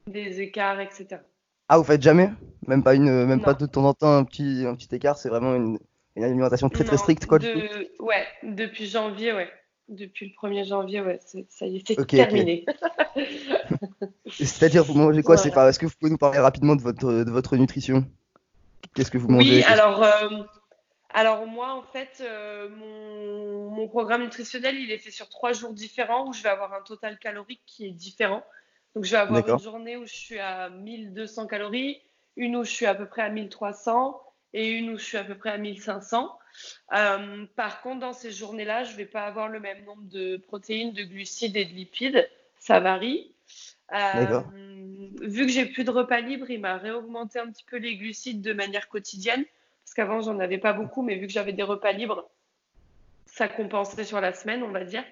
des 0.06 0.40
écarts, 0.40 0.80
etc. 0.80 1.20
Ah, 1.68 1.78
vous 1.78 1.84
faites 1.84 2.02
jamais? 2.02 2.30
Même 2.66 2.82
pas 2.82 2.94
une, 2.94 3.24
même 3.26 3.42
pas 3.42 3.54
de 3.54 3.66
temps 3.66 3.84
en 3.84 3.94
temps 3.94 4.14
un 4.14 4.24
petit, 4.24 4.64
un 4.66 4.74
petit 4.74 4.94
écart. 4.94 5.16
C'est 5.16 5.30
vraiment 5.30 5.54
une, 5.54 5.78
une 6.18 6.24
alimentation 6.24 6.68
très 6.68 6.84
très 6.84 6.96
stricte, 6.96 7.26
quoi. 7.26 7.38
de- 7.38 7.88
Ouais, 8.00 8.26
depuis 8.42 8.86
janvier, 8.88 9.32
ouais. 9.32 9.48
Depuis 9.88 10.26
le 10.26 10.32
1er 10.34 10.64
janvier, 10.64 11.00
ouais, 11.00 11.18
c'est- 11.24 11.46
ça 11.48 11.64
y 11.64 11.76
est, 11.76 11.82
c'est 11.86 11.98
Ok, 11.98 12.08
ok. 12.12 12.16
terminé. 12.16 12.66
C'est-à-dire, 14.28 14.84
vous 14.84 14.94
mangez 14.94 15.22
quoi 15.22 15.36
C'est 15.36 15.48
Voilà. 15.48 15.62
pas. 15.62 15.68
Est-ce 15.70 15.78
que 15.78 15.86
vous 15.86 15.92
pouvez 15.98 16.10
nous 16.10 16.18
parler 16.18 16.38
rapidement 16.38 16.76
de 16.76 16.82
votre, 16.82 17.10
de 17.24 17.30
votre 17.30 17.56
nutrition? 17.56 18.04
Qu'est-ce 18.94 19.10
que 19.10 19.18
vous 19.18 19.28
mangez? 19.28 19.56
Oui, 19.58 19.62
alors, 19.62 20.02
euh, 20.02 20.28
alors 21.14 21.46
moi, 21.46 21.72
en 21.72 21.82
fait, 21.82 22.20
euh, 22.20 22.68
mon, 22.68 23.70
mon 23.70 23.88
programme 23.88 24.22
nutritionnel, 24.24 24.76
il 24.76 24.90
est 24.90 24.98
fait 24.98 25.10
sur 25.10 25.28
trois 25.28 25.52
jours 25.52 25.72
différents 25.72 26.28
où 26.28 26.32
je 26.32 26.42
vais 26.42 26.48
avoir 26.50 26.74
un 26.74 26.82
total 26.82 27.18
calorique 27.18 27.62
qui 27.66 27.86
est 27.86 27.92
différent. 27.92 28.42
Donc, 28.94 29.04
je 29.04 29.12
vais 29.12 29.16
avoir 29.18 29.48
une 29.48 29.60
journée 29.60 29.96
où 29.96 30.04
je 30.06 30.14
suis 30.14 30.38
à 30.38 30.68
1200 30.70 31.46
calories, 31.46 32.00
une 32.36 32.56
où 32.56 32.64
je 32.64 32.70
suis 32.70 32.86
à 32.86 32.94
peu 32.94 33.06
près 33.06 33.22
à 33.22 33.30
1300 33.30 34.20
et 34.54 34.70
une 34.70 34.90
où 34.90 34.98
je 34.98 35.04
suis 35.04 35.16
à 35.16 35.24
peu 35.24 35.34
près 35.36 35.50
à 35.50 35.58
1500. 35.58 36.38
Euh, 36.92 37.46
par 37.56 37.82
contre, 37.82 38.00
dans 38.00 38.12
ces 38.12 38.30
journées-là, 38.30 38.84
je 38.84 38.92
ne 38.92 38.96
vais 38.96 39.06
pas 39.06 39.24
avoir 39.24 39.48
le 39.48 39.60
même 39.60 39.84
nombre 39.84 40.04
de 40.04 40.36
protéines, 40.36 40.92
de 40.92 41.02
glucides 41.02 41.56
et 41.56 41.64
de 41.64 41.72
lipides. 41.72 42.28
Ça 42.58 42.80
varie. 42.80 43.32
Euh, 43.92 43.96
D'accord. 44.14 44.50
vu 45.22 45.46
que 45.46 45.52
j'ai 45.52 45.66
plus 45.66 45.84
de 45.84 45.90
repas 45.90 46.20
libres, 46.20 46.50
il 46.50 46.60
m'a 46.60 46.76
réaugmenté 46.76 47.38
un 47.38 47.50
petit 47.50 47.64
peu 47.64 47.76
les 47.76 47.96
glucides 47.96 48.42
de 48.42 48.52
manière 48.52 48.88
quotidienne. 48.88 49.44
Parce 49.84 49.94
qu'avant, 49.94 50.20
j'en 50.20 50.38
avais 50.38 50.58
pas 50.58 50.72
beaucoup, 50.72 51.02
mais 51.02 51.16
vu 51.16 51.26
que 51.26 51.32
j'avais 51.32 51.52
des 51.52 51.62
repas 51.62 51.92
libres, 51.92 52.28
ça 53.26 53.48
compensait 53.48 54.04
sur 54.04 54.20
la 54.20 54.32
semaine, 54.32 54.62
on 54.62 54.70
va 54.70 54.84
dire. 54.84 55.04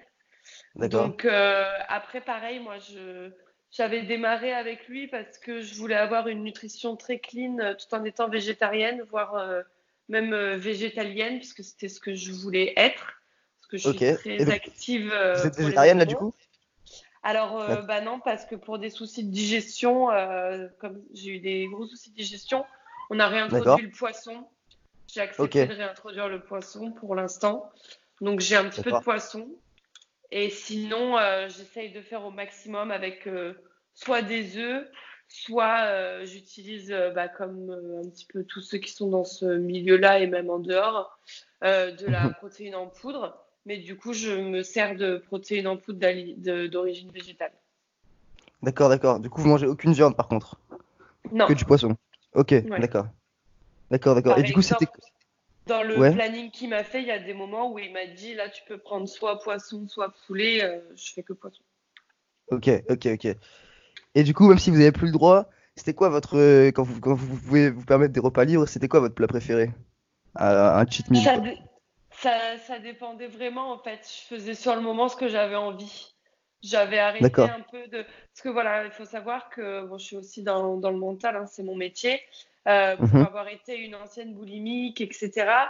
D'accord. 0.75 1.07
Donc 1.07 1.25
euh, 1.25 1.65
après, 1.87 2.21
pareil, 2.21 2.59
moi, 2.59 2.77
je 2.77 3.31
j'avais 3.71 4.01
démarré 4.01 4.53
avec 4.53 4.87
lui 4.87 5.07
parce 5.07 5.37
que 5.37 5.61
je 5.61 5.75
voulais 5.75 5.95
avoir 5.95 6.27
une 6.27 6.43
nutrition 6.43 6.95
très 6.95 7.19
clean 7.19 7.59
euh, 7.59 7.73
tout 7.73 7.93
en 7.93 8.03
étant 8.03 8.29
végétarienne, 8.29 9.01
voire 9.09 9.35
euh, 9.35 9.61
même 10.09 10.33
euh, 10.33 10.57
végétalienne, 10.57 11.37
puisque 11.37 11.63
c'était 11.63 11.89
ce 11.89 11.99
que 11.99 12.13
je 12.13 12.31
voulais 12.31 12.73
être. 12.77 13.21
Parce 13.59 13.67
que 13.71 13.77
je 13.77 13.89
suis 13.89 14.17
très 14.17 14.41
Et 14.41 14.51
active. 14.51 15.11
euh, 15.13 15.35
Vous 15.35 15.47
êtes 15.47 15.57
végétarienne 15.57 15.99
là 15.99 16.05
du 16.05 16.15
coup? 16.15 16.33
Alors, 17.23 17.59
euh, 17.59 17.81
bah 17.81 17.99
non, 17.99 18.21
parce 18.21 18.45
que 18.45 18.55
pour 18.55 18.79
des 18.79 18.89
soucis 18.89 19.25
de 19.25 19.31
digestion, 19.31 20.09
euh, 20.11 20.67
comme 20.79 21.01
j'ai 21.13 21.31
eu 21.31 21.39
des 21.39 21.67
gros 21.67 21.85
soucis 21.85 22.11
de 22.11 22.15
digestion, 22.15 22.65
on 23.09 23.19
a 23.19 23.27
réintroduit 23.27 23.85
le 23.85 23.91
poisson. 23.91 24.47
J'ai 25.13 25.21
accepté 25.21 25.65
de 25.65 25.73
réintroduire 25.73 26.29
le 26.29 26.41
poisson 26.41 26.91
pour 26.91 27.15
l'instant. 27.15 27.69
Donc, 28.21 28.39
j'ai 28.39 28.55
un 28.55 28.69
petit 28.69 28.81
peu 28.81 28.91
de 28.91 28.99
poisson. 28.99 29.49
Et 30.31 30.49
sinon, 30.49 31.17
euh, 31.17 31.47
j'essaye 31.49 31.91
de 31.91 32.01
faire 32.01 32.25
au 32.25 32.31
maximum 32.31 32.91
avec 32.91 33.27
euh, 33.27 33.53
soit 33.93 34.21
des 34.21 34.57
œufs, 34.57 34.87
soit 35.27 35.85
euh, 35.85 36.25
j'utilise, 36.25 36.89
bah, 37.15 37.27
comme 37.27 37.71
un 38.03 38.09
petit 38.09 38.25
peu 38.25 38.43
tous 38.43 38.61
ceux 38.61 38.77
qui 38.77 38.91
sont 38.91 39.09
dans 39.09 39.23
ce 39.23 39.45
milieu-là 39.45 40.19
et 40.19 40.27
même 40.27 40.49
en 40.49 40.59
dehors, 40.59 41.17
de 41.61 42.09
la 42.09 42.29
protéine 42.29 42.75
en 42.75 42.87
poudre. 42.87 43.37
Mais 43.65 43.77
du 43.77 43.97
coup, 43.97 44.13
je 44.13 44.31
me 44.31 44.63
sers 44.63 44.95
de 44.95 45.17
protéines 45.17 45.67
en 45.67 45.75
poudre 45.75 46.67
d'origine 46.67 47.11
végétale. 47.11 47.51
D'accord, 48.63 48.89
d'accord. 48.89 49.19
Du 49.19 49.29
coup, 49.29 49.41
vous 49.41 49.49
mangez 49.49 49.67
aucune 49.67 49.93
viande 49.93 50.15
par 50.15 50.27
contre? 50.27 50.59
Non, 51.31 51.47
Que 51.47 51.53
du 51.53 51.65
poisson? 51.65 51.97
Ok, 52.33 52.53
d'accord. 52.79 53.07
D'accord, 53.91 54.15
d'accord. 54.15 54.37
Et 54.37 54.43
du 54.43 54.53
coup, 54.53 54.61
c'était. 54.61 54.87
Dans 55.67 55.83
le 55.83 55.99
Ouais. 55.99 56.11
planning 56.11 56.51
qu'il 56.51 56.69
m'a 56.69 56.83
fait, 56.83 57.01
il 57.01 57.07
y 57.07 57.11
a 57.11 57.19
des 57.19 57.33
moments 57.33 57.71
où 57.71 57.79
il 57.79 57.91
m'a 57.93 58.05
dit 58.07 58.33
là, 58.35 58.49
tu 58.49 58.63
peux 58.67 58.77
prendre 58.77 59.07
soit 59.07 59.39
poisson, 59.39 59.87
soit 59.87 60.13
poulet. 60.25 60.63
euh, 60.63 60.81
je 60.95 61.13
fais 61.13 61.23
que 61.23 61.33
poisson. 61.33 61.63
Ok, 62.51 62.69
ok, 62.89 63.07
ok. 63.13 63.27
Et 64.15 64.23
du 64.23 64.33
coup, 64.33 64.47
même 64.49 64.59
si 64.59 64.71
vous 64.71 64.77
n'avez 64.77 64.91
plus 64.91 65.07
le 65.07 65.13
droit, 65.13 65.49
c'était 65.75 65.93
quoi 65.93 66.09
votre. 66.09 66.37
euh, 66.37 66.71
Quand 66.71 66.83
vous, 66.83 66.99
quand 66.99 67.15
vous 67.15 67.37
pouvez 67.37 67.69
vous 67.71 67.85
permettre 67.85 68.13
des 68.13 68.19
repas 68.19 68.45
libres, 68.45 68.67
c'était 68.67 68.87
quoi 68.87 68.99
votre 69.01 69.15
plat 69.15 69.27
préféré? 69.27 69.71
Un 70.35 70.85
cheat 70.89 71.09
meal 71.11 71.23
Ça, 71.23 71.37
ça, 72.11 72.57
ça 72.59 72.79
dépendait 72.79 73.27
vraiment 73.27 73.71
en 73.73 73.79
fait. 73.79 73.99
Je 74.07 74.35
faisais 74.35 74.55
sur 74.55 74.75
le 74.75 74.81
moment 74.81 75.09
ce 75.09 75.15
que 75.17 75.27
j'avais 75.27 75.55
envie. 75.55 76.15
J'avais 76.63 76.99
arrêté 76.99 77.47
un 77.47 77.61
peu 77.61 77.87
de. 77.87 78.03
Parce 78.03 78.41
que 78.43 78.49
voilà, 78.49 78.85
il 78.85 78.91
faut 78.91 79.05
savoir 79.05 79.49
que 79.49 79.85
bon, 79.85 79.97
je 79.97 80.05
suis 80.05 80.17
aussi 80.17 80.43
dans, 80.43 80.77
dans 80.77 80.91
le 80.91 80.97
mental, 80.97 81.35
hein, 81.35 81.45
c'est 81.45 81.63
mon 81.63 81.75
métier. 81.75 82.21
Euh, 82.67 82.97
pour 82.97 83.19
Mhm. 83.19 83.23
avoir 83.23 83.47
été 83.47 83.77
une 83.77 83.95
ancienne 83.95 84.33
boulimique, 84.33 84.99
etc. 84.99 85.69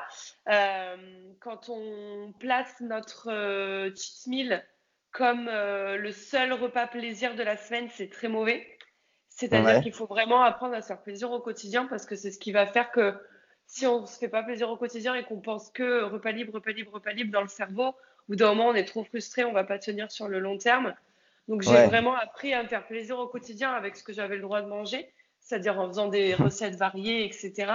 euh, 0.49 1.31
quand 1.39 1.69
on 1.69 2.33
place 2.39 2.81
notre 2.81 3.29
euh, 3.31 3.93
cheat 3.95 4.25
meal 4.27 4.65
comme 5.11 5.47
euh, 5.47 5.97
le 5.97 6.11
seul 6.11 6.53
repas 6.53 6.87
plaisir 6.87 7.35
de 7.35 7.43
la 7.43 7.55
semaine, 7.55 7.87
c'est 7.89 8.09
très 8.09 8.27
mauvais. 8.29 8.67
C'est-à-dire 9.29 9.65
Ouais. 9.75 9.81
qu'il 9.81 9.93
faut 9.93 10.07
vraiment 10.07 10.41
apprendre 10.41 10.73
à 10.73 10.81
se 10.81 10.87
faire 10.87 11.01
plaisir 11.03 11.31
au 11.31 11.39
quotidien 11.39 11.85
parce 11.85 12.05
que 12.05 12.15
c'est 12.15 12.31
ce 12.31 12.39
qui 12.39 12.51
va 12.51 12.65
faire 12.65 12.91
que 12.91 13.13
si 13.67 13.85
on 13.85 14.05
se 14.07 14.17
fait 14.17 14.29
pas 14.29 14.41
plaisir 14.43 14.69
au 14.69 14.77
quotidien 14.77 15.13
et 15.13 15.23
qu'on 15.23 15.39
pense 15.39 15.69
que 15.69 16.01
repas 16.03 16.31
libre, 16.31 16.53
repas 16.53 16.71
libre, 16.71 16.93
repas 16.93 17.11
libre 17.11 17.31
dans 17.31 17.41
le 17.41 17.47
cerveau, 17.47 17.89
au 17.89 18.16
bout 18.29 18.35
d'un 18.35 18.47
moment, 18.53 18.67
on 18.69 18.73
est 18.75 18.85
trop 18.85 19.03
frustré, 19.03 19.43
on 19.45 19.53
va 19.53 19.63
pas 19.63 19.79
tenir 19.79 20.11
sur 20.11 20.27
le 20.27 20.39
long 20.39 20.57
terme. 20.57 20.93
Donc, 21.47 21.61
j'ai 21.61 21.71
Ouais. 21.71 21.87
vraiment 21.87 22.15
appris 22.15 22.53
à 22.53 22.61
me 22.63 22.67
faire 22.67 22.85
plaisir 22.85 23.17
au 23.19 23.27
quotidien 23.27 23.71
avec 23.71 23.95
ce 23.95 24.03
que 24.03 24.11
j'avais 24.13 24.35
le 24.35 24.41
droit 24.41 24.61
de 24.61 24.67
manger, 24.67 25.09
c'est-à-dire 25.39 25.79
en 25.79 25.87
faisant 25.87 26.07
des 26.09 26.33
recettes 26.35 26.75
variées, 26.75 27.25
etc. 27.25 27.71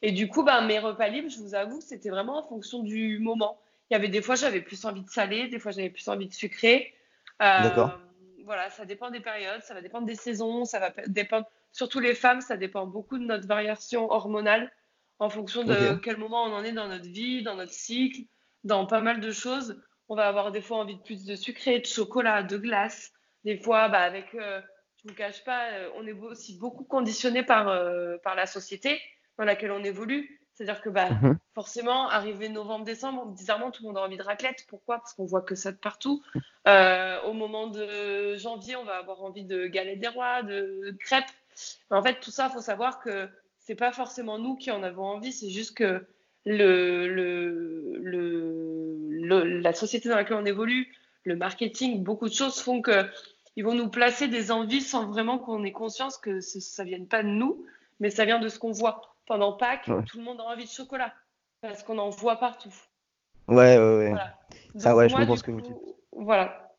Et 0.00 0.12
du 0.12 0.28
coup, 0.28 0.42
ben, 0.44 0.62
mes 0.62 0.78
repas 0.78 1.08
libres, 1.08 1.28
je 1.28 1.38
vous 1.38 1.54
avoue, 1.54 1.80
c'était 1.80 2.08
vraiment 2.10 2.38
en 2.38 2.42
fonction 2.42 2.82
du 2.82 3.18
moment. 3.18 3.58
Il 3.90 3.94
y 3.94 3.96
avait 3.96 4.08
des 4.08 4.22
fois, 4.22 4.34
j'avais 4.34 4.62
plus 4.62 4.82
envie 4.86 5.02
de 5.02 5.10
salé, 5.10 5.48
des 5.48 5.58
fois, 5.58 5.72
j'avais 5.72 5.90
plus 5.90 6.08
envie 6.08 6.26
de 6.26 6.32
sucré. 6.32 6.94
Euh, 7.42 7.62
D'accord. 7.62 7.98
Voilà, 8.44 8.70
ça 8.70 8.86
dépend 8.86 9.10
des 9.10 9.20
périodes, 9.20 9.62
ça 9.62 9.74
va 9.74 9.82
dépendre 9.82 10.06
des 10.06 10.14
saisons, 10.16 10.64
ça 10.64 10.80
va 10.80 10.90
pe- 10.90 11.08
dépendre, 11.08 11.46
surtout 11.70 12.00
les 12.00 12.14
femmes, 12.14 12.40
ça 12.40 12.56
dépend 12.56 12.86
beaucoup 12.86 13.18
de 13.18 13.24
notre 13.24 13.46
variation 13.46 14.10
hormonale 14.10 14.72
en 15.20 15.28
fonction 15.28 15.62
de 15.62 15.94
quel 16.02 16.16
moment 16.16 16.42
on 16.44 16.52
en 16.52 16.64
est 16.64 16.72
dans 16.72 16.88
notre 16.88 17.06
vie, 17.08 17.44
dans 17.44 17.54
notre 17.54 17.72
cycle, 17.72 18.22
dans 18.64 18.86
pas 18.86 19.00
mal 19.00 19.20
de 19.20 19.30
choses. 19.32 19.82
On 20.08 20.14
va 20.14 20.28
avoir 20.28 20.52
des 20.52 20.60
fois 20.60 20.78
envie 20.78 20.96
de 20.96 21.02
plus 21.02 21.24
de 21.24 21.36
sucré, 21.36 21.78
de 21.78 21.86
chocolat, 21.86 22.42
de 22.42 22.56
glace. 22.56 23.12
Des 23.44 23.56
fois, 23.56 23.88
bah, 23.88 24.00
avec, 24.00 24.34
euh, 24.34 24.60
je 25.02 25.08
vous 25.08 25.14
cache 25.14 25.42
pas, 25.44 25.70
euh, 25.72 25.88
on 25.96 26.06
est 26.06 26.12
aussi 26.12 26.58
beaucoup 26.58 26.84
conditionné 26.84 27.42
par, 27.42 27.68
euh, 27.68 28.18
par 28.22 28.34
la 28.34 28.46
société 28.46 29.00
dans 29.38 29.44
laquelle 29.44 29.72
on 29.72 29.82
évolue. 29.82 30.38
C'est-à-dire 30.54 30.82
que 30.82 30.90
bah, 30.90 31.08
Mhm. 31.10 31.38
forcément, 31.54 32.08
arrivé 32.10 32.48
novembre-décembre, 32.50 33.26
bizarrement, 33.26 33.70
tout 33.70 33.82
le 33.82 33.88
monde 33.88 33.98
a 33.98 34.02
envie 34.02 34.18
de 34.18 34.22
raclette. 34.22 34.66
Pourquoi? 34.68 34.98
Parce 34.98 35.14
qu'on 35.14 35.24
voit 35.24 35.40
que 35.40 35.54
ça 35.54 35.72
de 35.72 35.78
partout. 35.78 36.22
Euh, 36.68 37.20
au 37.22 37.32
moment 37.32 37.68
de 37.68 38.36
janvier, 38.36 38.76
on 38.76 38.84
va 38.84 38.96
avoir 38.96 39.22
envie 39.22 39.44
de 39.44 39.66
galets 39.66 39.98
des 39.98 40.08
rois, 40.08 40.42
de 40.42 40.94
crêpes. 41.00 41.24
Mais 41.90 41.96
en 41.96 42.02
fait, 42.02 42.20
tout 42.20 42.30
ça, 42.30 42.48
il 42.50 42.52
faut 42.52 42.60
savoir 42.60 43.00
que 43.00 43.28
c'est 43.58 43.74
pas 43.74 43.92
forcément 43.92 44.38
nous 44.38 44.56
qui 44.56 44.70
en 44.70 44.82
avons 44.82 45.04
envie, 45.04 45.32
c'est 45.32 45.50
juste 45.50 45.76
que 45.76 46.06
le, 46.44 47.06
le, 47.08 47.98
le, 47.98 49.08
le- 49.10 49.60
la 49.60 49.72
société 49.72 50.08
dans 50.08 50.16
laquelle 50.16 50.36
on 50.36 50.44
évolue, 50.44 50.92
le 51.24 51.36
marketing, 51.36 52.02
beaucoup 52.02 52.28
de 52.28 52.34
choses 52.34 52.60
font 52.60 52.82
que 52.82 53.06
ils 53.56 53.64
vont 53.64 53.74
nous 53.74 53.88
placer 53.88 54.28
des 54.28 54.50
envies 54.50 54.80
sans 54.80 55.06
vraiment 55.06 55.38
qu'on 55.38 55.62
ait 55.64 55.72
conscience 55.72 56.16
que 56.16 56.40
ce- 56.40 56.58
ça 56.60 56.84
vienne 56.84 57.06
pas 57.06 57.22
de 57.22 57.28
nous, 57.28 57.64
mais 58.00 58.10
ça 58.10 58.24
vient 58.24 58.40
de 58.40 58.48
ce 58.48 58.58
qu'on 58.58 58.72
voit. 58.72 59.14
Pendant 59.26 59.52
Pâques, 59.52 59.86
Ouais. 59.88 60.02
tout 60.04 60.18
le 60.18 60.24
monde 60.24 60.40
a 60.40 60.44
envie 60.44 60.64
de 60.64 60.70
chocolat 60.70 61.14
parce 61.60 61.82
qu'on 61.84 61.98
en 61.98 62.10
voit 62.10 62.36
partout. 62.36 62.74
Ouais, 63.46 63.78
ouais, 63.78 63.96
ouais. 63.98 64.08
Voilà. 64.10 64.38
Ça, 64.76 64.90
Donc, 64.90 64.98
ouais, 64.98 65.08
je 65.08 65.14
comprends 65.14 65.36
ce 65.36 65.42
que 65.44 65.50
vous 65.52 65.60
coup, 65.62 65.96
Voilà. 66.12 66.72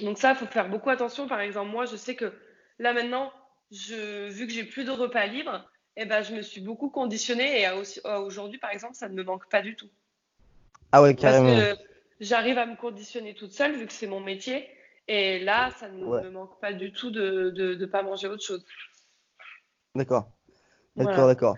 Donc 0.00 0.16
ça, 0.18 0.30
il 0.30 0.36
faut 0.36 0.46
faire 0.46 0.68
beaucoup 0.68 0.90
attention. 0.90 1.26
Par 1.26 1.40
exemple, 1.40 1.70
moi, 1.72 1.86
je 1.86 1.96
sais 1.96 2.14
que 2.14 2.32
là 2.78 2.92
maintenant, 2.92 3.32
je, 3.72 4.28
vu 4.28 4.46
que 4.46 4.52
j'ai 4.52 4.64
plus 4.64 4.84
de 4.84 4.92
repas 4.92 5.26
libres, 5.26 5.68
eh 6.00 6.06
ben, 6.06 6.22
je 6.22 6.34
me 6.34 6.42
suis 6.42 6.60
beaucoup 6.60 6.90
conditionnée 6.90 7.62
et 7.62 7.66
aujourd'hui, 8.06 8.58
par 8.58 8.70
exemple, 8.70 8.94
ça 8.94 9.08
ne 9.08 9.14
me 9.14 9.24
manque 9.24 9.48
pas 9.50 9.62
du 9.62 9.74
tout. 9.76 9.88
Ah 10.92 11.02
ouais, 11.02 11.14
Parce 11.14 11.36
carrément. 11.36 11.54
que 11.56 11.76
j'arrive 12.20 12.56
à 12.56 12.66
me 12.66 12.76
conditionner 12.76 13.34
toute 13.34 13.52
seule 13.52 13.74
vu 13.76 13.86
que 13.86 13.92
c'est 13.92 14.06
mon 14.06 14.20
métier. 14.20 14.66
Et 15.08 15.38
là, 15.40 15.70
ça 15.80 15.88
ne 15.88 16.04
Ouais. 16.04 16.22
me 16.22 16.30
manque 16.30 16.60
pas 16.60 16.72
du 16.72 16.92
tout 16.92 17.10
de 17.10 17.52
ne 17.78 17.86
pas 17.86 18.02
manger 18.02 18.28
autre 18.28 18.44
chose. 18.44 18.64
D'accord. 19.94 20.30
D'accord, 20.96 21.14
Voilà. 21.14 21.26
d'accord. 21.34 21.56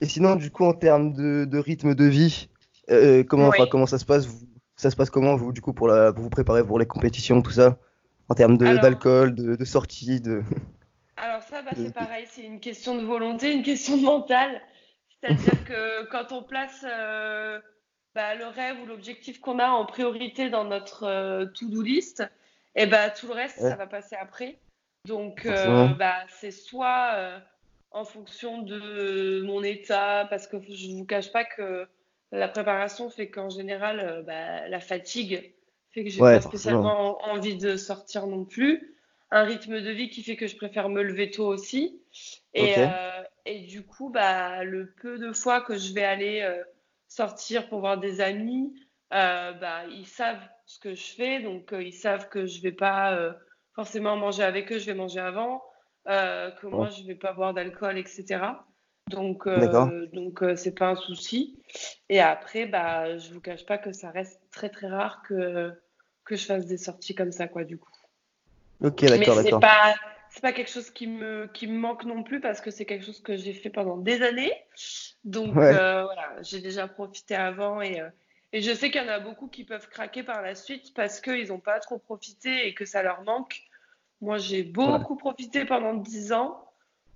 Et 0.00 0.06
sinon, 0.06 0.34
du 0.36 0.50
coup, 0.50 0.64
en 0.64 0.74
termes 0.74 1.12
de, 1.12 1.44
de 1.44 1.58
rythme 1.58 1.94
de 1.94 2.04
vie, 2.04 2.48
euh, 2.90 3.22
comment, 3.24 3.48
enfin, 3.48 3.62
Oui. 3.64 3.68
comment 3.70 3.86
ça 3.86 3.98
se 3.98 4.04
passe? 4.04 4.26
vous- 4.26 4.48
ça 4.76 4.90
se 4.90 4.96
passe 4.96 5.10
comment, 5.10 5.36
vous, 5.36 5.52
du 5.52 5.60
coup, 5.60 5.72
pour 5.72 5.86
la, 5.88 6.12
pour 6.12 6.24
vous 6.24 6.30
préparer 6.30 6.64
pour 6.66 6.78
les 6.78 6.86
compétitions, 6.86 7.40
tout 7.40 7.52
ça? 7.52 7.78
En 8.28 8.34
termes 8.34 8.58
de, 8.58 8.66
Alors- 8.66 8.82
d'alcool, 8.82 9.34
de, 9.34 9.54
de 9.54 9.64
sortie, 9.64 10.20
de... 10.20 10.42
Ça, 11.52 11.60
bah, 11.60 11.72
c'est 11.76 11.92
pareil, 11.92 12.24
c'est 12.30 12.44
une 12.44 12.60
question 12.60 12.96
de 12.96 13.04
volonté, 13.04 13.52
une 13.52 13.62
question 13.62 13.98
de 13.98 14.02
mental. 14.02 14.62
C'est-à-dire 15.20 15.64
que 15.64 16.04
quand 16.06 16.32
on 16.32 16.42
place 16.42 16.82
euh, 16.88 17.60
bah, 18.14 18.34
le 18.34 18.46
rêve 18.46 18.80
ou 18.80 18.86
l'objectif 18.86 19.38
qu'on 19.38 19.58
a 19.58 19.68
en 19.68 19.84
priorité 19.84 20.48
dans 20.48 20.64
notre 20.64 21.04
euh, 21.04 21.44
to-do 21.44 21.82
list, 21.82 22.24
et 22.74 22.86
bah, 22.86 23.10
tout 23.10 23.26
le 23.26 23.34
reste, 23.34 23.58
Ouais. 23.58 23.68
ça 23.68 23.76
va 23.76 23.86
passer 23.86 24.16
après. 24.16 24.60
Donc, 25.06 25.44
euh, 25.44 25.88
bah, 25.88 26.24
c'est 26.40 26.52
soit 26.52 27.42
en 27.90 28.06
fonction 28.06 28.62
de 28.62 29.42
mon 29.44 29.62
état, 29.62 30.26
parce 30.30 30.46
que 30.46 30.56
je 30.66 30.86
ne 30.88 31.00
vous 31.00 31.04
cache 31.04 31.32
pas 31.32 31.44
que 31.44 31.86
la 32.30 32.48
préparation 32.48 33.10
fait 33.10 33.28
qu'en 33.28 33.50
général, 33.50 34.24
bah, 34.26 34.66
la 34.68 34.80
fatigue 34.80 35.52
fait 35.90 36.04
que 36.04 36.08
j'ai 36.08 36.22
Ouais, 36.22 36.36
pas 36.36 36.40
forcément. 36.40 36.80
spécialement 36.80 37.24
envie 37.26 37.58
de 37.58 37.76
sortir 37.76 38.26
non 38.26 38.46
plus 38.46 38.91
un 39.32 39.44
rythme 39.44 39.80
de 39.80 39.90
vie 39.90 40.10
qui 40.10 40.22
fait 40.22 40.36
que 40.36 40.46
je 40.46 40.56
préfère 40.56 40.90
me 40.90 41.02
lever 41.02 41.30
tôt 41.30 41.46
aussi. 41.46 42.02
Et, 42.52 42.74
euh, 42.76 43.22
et 43.46 43.60
du 43.60 43.84
coup, 43.84 44.10
bah, 44.10 44.62
le 44.62 44.92
peu 45.00 45.18
de 45.18 45.32
fois 45.32 45.62
que 45.62 45.76
je 45.78 45.94
vais 45.94 46.04
aller 46.04 46.42
euh, 46.42 46.62
sortir 47.08 47.66
pour 47.70 47.80
voir 47.80 47.98
des 47.98 48.20
amis, 48.20 48.74
euh, 49.14 49.52
bah, 49.54 49.84
ils 49.90 50.06
savent 50.06 50.46
ce 50.66 50.78
que 50.78 50.94
je 50.94 51.14
fais, 51.14 51.40
donc 51.40 51.72
ils 51.72 51.94
savent 51.94 52.28
que 52.28 52.44
je 52.44 52.60
vais 52.60 52.72
pas 52.72 53.34
forcément 53.74 54.16
manger 54.16 54.42
avec 54.42 54.70
eux, 54.70 54.78
je 54.78 54.86
vais 54.86 54.94
manger 54.94 55.20
avant, 55.20 55.62
que 56.06 56.66
moi 56.66 56.88
je 56.90 57.02
vais 57.06 57.14
pas 57.14 57.32
boire 57.32 57.52
d'alcool, 57.52 57.98
etc. 57.98 58.40
Donc, 59.08 59.48
donc 60.12 60.44
c'est 60.56 60.74
pas 60.74 60.88
un 60.88 60.96
souci. 60.96 61.58
Et 62.08 62.20
après, 62.20 62.66
bah, 62.66 63.18
je 63.18 63.32
vous 63.32 63.40
cache 63.40 63.66
pas 63.66 63.76
que 63.76 63.92
ça 63.92 64.10
reste 64.10 64.40
très 64.50 64.68
très 64.68 64.88
rare 64.88 65.22
que 65.26 65.72
que 66.24 66.36
je 66.36 66.46
fasse 66.46 66.66
des 66.66 66.78
sorties 66.78 67.14
comme 67.14 67.32
ça, 67.32 67.48
quoi, 67.48 67.64
du 67.64 67.78
coup. 67.78 67.90
Ok, 68.82 69.04
d'accord, 69.04 69.42
d'accord. 69.42 69.60
pas, 69.60 69.94
c'est 70.30 70.40
pas 70.40 70.52
quelque 70.52 70.70
chose 70.70 70.90
qui 70.90 71.06
me, 71.06 71.46
qui 71.52 71.66
me 71.66 71.78
manque 71.78 72.04
non 72.04 72.22
plus 72.22 72.40
parce 72.40 72.60
que 72.60 72.70
c'est 72.70 72.84
quelque 72.86 73.04
chose 73.04 73.20
que 73.20 73.36
j'ai 73.36 73.52
fait 73.52 73.70
pendant 73.70 73.96
des 73.96 74.22
années. 74.22 74.52
Donc 75.24 75.54
Ouais. 75.54 75.74
euh, 75.74 76.04
voilà, 76.04 76.42
j'ai 76.42 76.60
déjà 76.60 76.88
profité 76.88 77.34
avant 77.34 77.80
et, 77.80 78.00
euh, 78.00 78.08
et 78.52 78.62
je 78.62 78.72
sais 78.72 78.90
qu'il 78.90 79.02
y 79.02 79.04
en 79.04 79.08
a 79.08 79.20
beaucoup 79.20 79.48
qui 79.48 79.64
peuvent 79.64 79.88
craquer 79.88 80.22
par 80.22 80.42
la 80.42 80.54
suite 80.54 80.94
parce 80.94 81.20
qu'ils 81.20 81.48
n'ont 81.48 81.60
pas 81.60 81.78
trop 81.80 81.98
profité 81.98 82.66
et 82.66 82.74
que 82.74 82.84
ça 82.84 83.02
leur 83.02 83.22
manque. 83.22 83.62
Moi, 84.20 84.38
j'ai 84.38 84.62
beaucoup 84.62 85.16
profité 85.16 85.64
pendant 85.64 85.94
10 85.94 86.32
ans, 86.32 86.64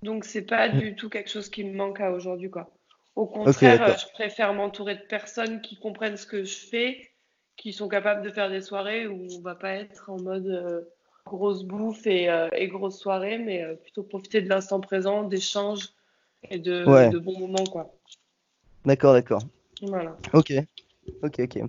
donc 0.03 0.25
c'est 0.25 0.45
pas 0.45 0.67
du 0.67 0.95
tout 0.95 1.09
quelque 1.09 1.29
chose 1.29 1.49
qui 1.49 1.63
me 1.63 1.73
manque 1.73 2.01
à 2.01 2.11
aujourd'hui, 2.11 2.49
quoi. 2.49 2.69
Au 3.15 3.25
contraire, 3.25 3.81
euh, 3.81 3.93
je 3.97 4.11
préfère 4.13 4.53
m'entourer 4.53 4.95
de 4.95 5.01
personnes 5.01 5.61
qui 5.61 5.79
comprennent 5.79 6.17
ce 6.17 6.27
que 6.27 6.43
je 6.43 6.55
fais, 6.55 7.09
qui 7.55 7.73
sont 7.73 7.87
capables 7.87 8.21
de 8.21 8.29
faire 8.29 8.49
des 8.49 8.61
soirées 8.61 9.07
où 9.07 9.25
on 9.31 9.41
va 9.41 9.55
pas 9.55 9.73
être 9.73 10.09
en 10.09 10.21
mode 10.21 10.47
euh, 10.47 10.81
grosse 11.29 11.63
bouffe 11.63 12.05
et, 12.07 12.29
euh, 12.29 12.49
et 12.53 12.67
grosse 12.67 12.99
soirée, 12.99 13.37
mais 13.37 13.63
euh, 13.63 13.75
plutôt 13.75 14.03
profiter 14.03 14.41
de 14.41 14.49
l'instant 14.49 14.79
présent, 14.79 15.23
d'échanges 15.23 15.89
et 16.49 16.59
de, 16.59 16.85
Ouais. 16.85 17.09
de 17.09 17.19
bons 17.19 17.37
moments, 17.39 17.65
quoi. 17.65 17.93
D'accord, 18.85 19.13
d'accord. 19.13 19.41
Voilà. 19.81 20.17
Ok. 20.33 20.53
Ok, 21.23 21.39
ok. 21.39 21.59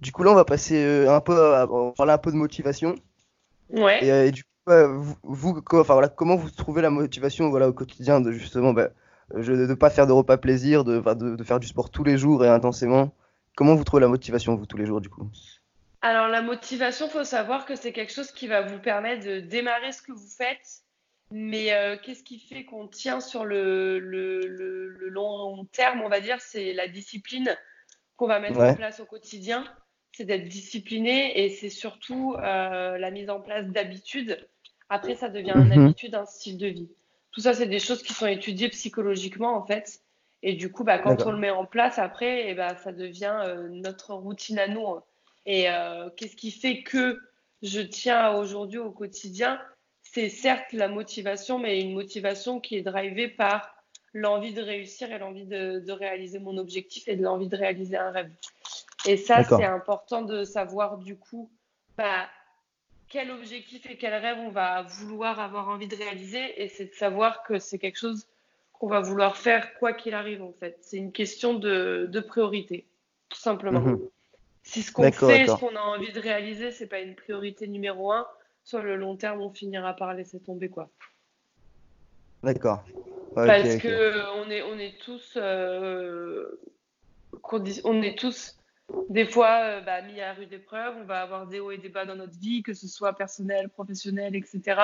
Du 0.00 0.12
coup, 0.12 0.22
là, 0.22 0.30
on 0.30 0.34
va 0.34 0.44
passer 0.44 0.76
euh, 0.84 1.10
un 1.14 1.20
peu 1.20 1.54
à, 1.54 1.66
on 1.70 1.88
va 1.88 1.92
parler 1.92 2.12
un 2.12 2.18
peu 2.18 2.30
de 2.30 2.36
motivation. 2.36 2.94
Ouais. 3.70 4.04
Et, 4.04 4.12
euh, 4.12 4.26
et 4.26 4.30
du 4.30 4.44
coup, 4.44 4.70
euh, 4.70 4.88
vous, 5.22 5.60
enfin, 5.72 5.94
voilà, 5.94 6.08
comment 6.08 6.36
vous 6.36 6.50
trouvez 6.50 6.82
la 6.82 6.90
motivation 6.90 7.50
voilà, 7.50 7.68
au 7.68 7.72
quotidien 7.72 8.20
de 8.20 8.32
justement 8.32 8.72
bah, 8.72 8.90
je- 9.34 9.52
de 9.52 9.66
ne 9.66 9.74
pas 9.74 9.90
faire 9.90 10.06
de 10.06 10.12
repas 10.12 10.36
plaisir, 10.36 10.84
de, 10.84 10.98
enfin, 10.98 11.14
de, 11.14 11.34
de 11.36 11.44
faire 11.44 11.60
du 11.60 11.66
sport 11.66 11.90
tous 11.90 12.04
les 12.04 12.16
jours 12.16 12.44
et 12.44 12.48
intensément? 12.48 13.12
Comment 13.56 13.74
vous 13.74 13.84
trouvez 13.84 14.02
la 14.02 14.08
motivation, 14.08 14.54
vous, 14.54 14.66
tous 14.66 14.76
les 14.76 14.86
jours, 14.86 15.00
du 15.00 15.08
coup? 15.08 15.28
Alors, 16.02 16.28
la 16.28 16.42
motivation, 16.42 17.08
faut 17.08 17.24
savoir 17.24 17.66
que 17.66 17.74
c'est 17.74 17.92
quelque 17.92 18.12
chose 18.12 18.30
qui 18.32 18.46
va 18.46 18.62
vous 18.62 18.78
permettre 18.78 19.26
de 19.26 19.40
démarrer 19.40 19.92
ce 19.92 20.02
que 20.02 20.12
vous 20.12 20.28
faites. 20.28 20.82
Mais 21.30 21.72
euh, 21.72 21.96
qu'est-ce 22.00 22.22
qui 22.22 22.38
fait 22.38 22.64
qu'on 22.64 22.86
tient 22.86 23.20
sur 23.20 23.44
le, 23.44 23.98
le, 23.98 24.46
le, 24.46 24.88
le 24.88 25.08
long 25.08 25.64
terme, 25.72 26.02
on 26.02 26.08
va 26.08 26.20
dire, 26.20 26.40
c'est 26.40 26.72
la 26.72 26.86
discipline 26.86 27.56
qu'on 28.16 28.28
va 28.28 28.38
mettre 28.40 28.58
Ouais. 28.58 28.70
en 28.70 28.72
place 28.72 29.00
au 29.00 29.06
quotidien. 29.06 29.64
C'est 30.12 30.24
d'être 30.24 30.48
discipliné 30.48 31.44
et 31.44 31.50
c'est 31.50 31.70
surtout 31.70 32.36
euh, 32.38 32.98
la 32.98 33.10
mise 33.10 33.28
en 33.30 33.40
place 33.40 33.66
d'habitudes. 33.66 34.48
Après, 34.88 35.14
ça 35.16 35.28
devient 35.28 35.52
une 35.52 35.72
Mhm. 35.72 35.72
habitude, 35.72 36.14
un 36.14 36.26
style 36.26 36.58
de 36.58 36.68
vie. 36.68 36.90
Tout 37.32 37.40
ça, 37.40 37.54
c'est 37.54 37.66
des 37.66 37.80
choses 37.80 38.02
qui 38.02 38.14
sont 38.14 38.26
étudiées 38.26 38.68
psychologiquement, 38.70 39.56
en 39.56 39.66
fait. 39.66 40.00
Et 40.42 40.54
du 40.54 40.70
coup, 40.70 40.84
bah, 40.84 40.98
quand 41.00 41.26
on 41.26 41.32
le 41.32 41.38
met 41.38 41.50
en 41.50 41.66
place, 41.66 41.98
après, 41.98 42.48
eh 42.50 42.54
ben, 42.54 42.76
ça 42.76 42.92
devient 42.92 43.36
euh, 43.44 43.68
notre 43.70 44.14
routine 44.14 44.58
à 44.58 44.68
nous. 44.68 44.86
hein. 44.86 45.04
Et 45.46 45.70
euh, 45.70 46.10
qu'est-ce 46.16 46.36
qui 46.36 46.50
fait 46.50 46.82
que 46.82 47.20
je 47.62 47.80
tiens 47.80 48.34
aujourd'hui 48.34 48.78
au 48.78 48.90
quotidien? 48.90 49.60
C'est 50.02 50.28
certes 50.28 50.72
la 50.72 50.88
motivation, 50.88 51.58
mais 51.58 51.80
une 51.80 51.94
motivation 51.94 52.60
qui 52.60 52.76
est 52.76 52.82
drivée 52.82 53.28
par 53.28 53.74
l'envie 54.12 54.52
de 54.52 54.62
réussir 54.62 55.12
et 55.12 55.18
l'envie 55.18 55.46
de, 55.46 55.78
de 55.80 55.92
réaliser 55.92 56.38
mon 56.38 56.58
objectif 56.58 57.06
et 57.06 57.16
de 57.16 57.22
l'envie 57.22 57.48
de 57.48 57.56
réaliser 57.56 57.96
un 57.96 58.10
rêve. 58.10 58.30
Et 59.06 59.16
ça, 59.16 59.44
c'est 59.44 59.64
important 59.64 60.22
de 60.22 60.42
savoir 60.44 60.98
du 60.98 61.16
coup 61.16 61.50
bah, 61.96 62.28
quel 63.08 63.30
objectif 63.30 63.88
et 63.88 63.96
quel 63.96 64.14
rêve 64.14 64.38
on 64.38 64.50
va 64.50 64.82
vouloir 64.82 65.38
avoir 65.38 65.68
envie 65.68 65.86
de 65.86 65.96
réaliser. 65.96 66.62
Et 66.62 66.68
c'est 66.68 66.86
de 66.86 66.94
savoir 66.94 67.42
que 67.44 67.58
c'est 67.58 67.78
quelque 67.78 67.98
chose 67.98 68.26
qu'on 68.72 68.88
va 68.88 69.00
vouloir 69.00 69.36
faire 69.36 69.74
quoi 69.78 69.92
qu'il 69.92 70.14
arrive 70.14 70.42
en 70.42 70.52
fait. 70.52 70.76
C'est 70.80 70.96
une 70.96 71.12
question 71.12 71.54
de, 71.54 72.08
de 72.10 72.20
priorité, 72.20 72.86
tout 73.28 73.38
simplement. 73.38 73.80
Mhm. 73.80 74.08
Si 74.66 74.82
ce 74.82 74.90
qu'on 74.90 75.12
fait, 75.12 75.46
ce 75.46 75.52
qu'on 75.52 75.76
a 75.76 75.80
envie 75.80 76.12
de 76.12 76.20
réaliser, 76.20 76.72
c'est 76.72 76.88
pas 76.88 76.98
une 76.98 77.14
priorité 77.14 77.68
numéro 77.68 78.10
un, 78.10 78.26
sur 78.64 78.82
le 78.82 78.96
long 78.96 79.16
terme, 79.16 79.40
on 79.40 79.50
finira 79.50 79.94
par 79.94 80.12
laisser 80.12 80.40
tomber 80.40 80.68
quoi. 80.68 80.90
D'accord. 82.42 82.84
Parce 83.34 83.76
que 83.76 84.26
on 84.38 84.50
est, 84.50 84.62
on 84.62 84.76
est 84.78 84.98
tous, 84.98 85.38
on 87.84 88.02
est 88.02 88.18
tous 88.18 88.56
des 89.08 89.24
fois 89.24 89.80
bah, 89.82 90.02
mis 90.02 90.20
à 90.20 90.32
rude 90.32 90.52
épreuve. 90.52 90.96
On 91.00 91.04
va 91.04 91.22
avoir 91.22 91.46
des 91.46 91.60
hauts 91.60 91.70
et 91.70 91.78
des 91.78 91.88
bas 91.88 92.04
dans 92.04 92.16
notre 92.16 92.36
vie, 92.38 92.64
que 92.64 92.74
ce 92.74 92.88
soit 92.88 93.12
personnel, 93.12 93.68
professionnel, 93.68 94.34
etc. 94.34 94.80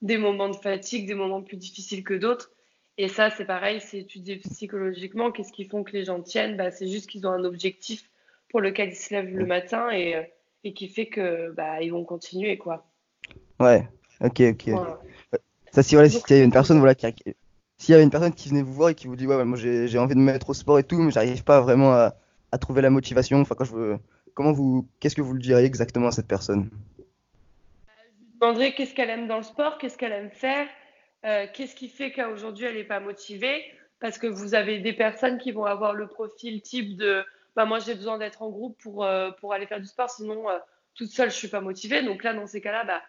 Des 0.00 0.16
moments 0.16 0.48
de 0.48 0.56
fatigue, 0.56 1.06
des 1.06 1.14
moments 1.14 1.42
plus 1.42 1.58
difficiles 1.58 2.02
que 2.02 2.14
d'autres. 2.14 2.50
Et 2.96 3.08
ça, 3.08 3.28
c'est 3.28 3.44
pareil, 3.44 3.82
c'est 3.82 3.98
étudié 3.98 4.36
psychologiquement. 4.36 5.30
Qu'est-ce 5.30 5.52
qui 5.52 5.66
font 5.66 5.84
que 5.84 5.92
les 5.92 6.04
gens 6.04 6.22
tiennent? 6.22 6.56
Bah, 6.56 6.70
C'est 6.70 6.88
juste 6.88 7.10
qu'ils 7.10 7.26
ont 7.26 7.32
un 7.32 7.44
objectif 7.44 8.08
pour 8.50 8.60
lequel 8.60 8.90
ils 8.90 8.96
se 8.96 9.14
lèvent 9.14 9.36
le 9.36 9.46
matin 9.46 9.90
et, 9.90 10.14
euh, 10.14 10.22
et 10.64 10.72
qui 10.72 10.88
fait 10.88 11.06
que 11.06 11.52
bah, 11.52 11.82
ils 11.82 11.92
vont 11.92 12.04
continuer. 12.04 12.58
quoi. 12.58 12.86
Ouais, 13.60 13.88
ok, 14.20 14.40
ok. 14.40 14.70
Ça, 15.72 15.82
si 15.82 15.94
voilà, 15.94 16.08
s'il 16.08 16.22
y 16.30 16.40
a 16.40 16.44
une 16.44 16.52
personne 16.52 16.78
voilà, 16.78 16.94
qui 16.94 17.06
s'il 17.76 17.92
y 17.92 17.94
avait 17.94 18.02
une 18.02 18.10
personne 18.10 18.32
qui 18.32 18.48
venait 18.48 18.62
vous 18.62 18.72
voir 18.72 18.88
et 18.88 18.94
qui 18.94 19.06
vous 19.06 19.16
dit 19.16 19.26
ouais, 19.26 19.44
moi 19.44 19.56
j'ai 19.58 19.98
envie 19.98 20.14
de 20.14 20.20
me 20.20 20.24
mettre 20.24 20.50
au 20.50 20.54
sport 20.54 20.78
et 20.78 20.84
tout, 20.84 20.96
mais 20.96 21.12
j'arrive 21.12 21.44
pas 21.44 21.60
vraiment 21.60 21.92
à, 21.92 22.16
à, 22.50 22.58
trouver 22.58 22.82
la 22.82 22.90
motivation. 22.90 23.40
Enfin, 23.40 23.54
quand 23.56 23.64
je 23.64 23.72
veux, 23.72 23.98
comment 24.34 24.52
vous, 24.52 24.88
qu'est-ce 24.98 25.14
que 25.14 25.22
vous 25.22 25.34
le 25.34 25.40
diriez 25.40 25.64
exactement 25.64 26.08
à 26.08 26.12
cette 26.12 26.26
personne? 26.26 26.70
Je 27.86 28.24
lui 28.24 28.32
demanderais 28.40 28.72
qu'est-ce 28.74 28.94
qu'elle 28.94 29.10
aime 29.10 29.28
dans 29.28 29.36
le 29.36 29.44
sport, 29.44 29.78
qu'est-ce 29.78 29.96
qu'elle 29.96 30.12
aime 30.12 30.30
faire, 30.30 30.66
euh, 31.24 31.46
qu'est-ce 31.52 31.76
qui 31.76 31.88
fait 31.88 32.12
qu'aujourd'hui 32.12 32.64
elle 32.64 32.76
n'est 32.76 32.84
pas 32.84 33.00
motivée 33.00 33.62
Parce 34.00 34.18
que 34.18 34.26
vous 34.26 34.54
avez 34.54 34.80
des 34.80 34.92
personnes 34.92 35.38
qui 35.38 35.52
vont 35.52 35.64
avoir 35.64 35.94
le 35.94 36.08
profil 36.08 36.62
type 36.62 36.96
de 36.96 37.24
bah, 37.56 37.64
moi 37.64 37.78
j'ai 37.78 37.94
besoin 37.94 38.18
d'être 38.18 38.42
en 38.42 38.50
groupe 38.50 38.80
pour, 38.80 39.04
euh, 39.04 39.30
pour 39.32 39.52
aller 39.52 39.66
faire 39.66 39.80
du 39.80 39.86
sport, 39.86 40.10
sinon 40.10 40.48
euh, 40.48 40.58
toute 40.94 41.10
seule 41.10 41.30
je 41.30 41.36
suis 41.36 41.48
pas 41.48 41.60
motivée. 41.60 42.02
Donc 42.02 42.24
là, 42.24 42.34
dans 42.34 42.46
ces 42.46 42.60
cas-là, 42.60 42.84
bah, 42.84 43.02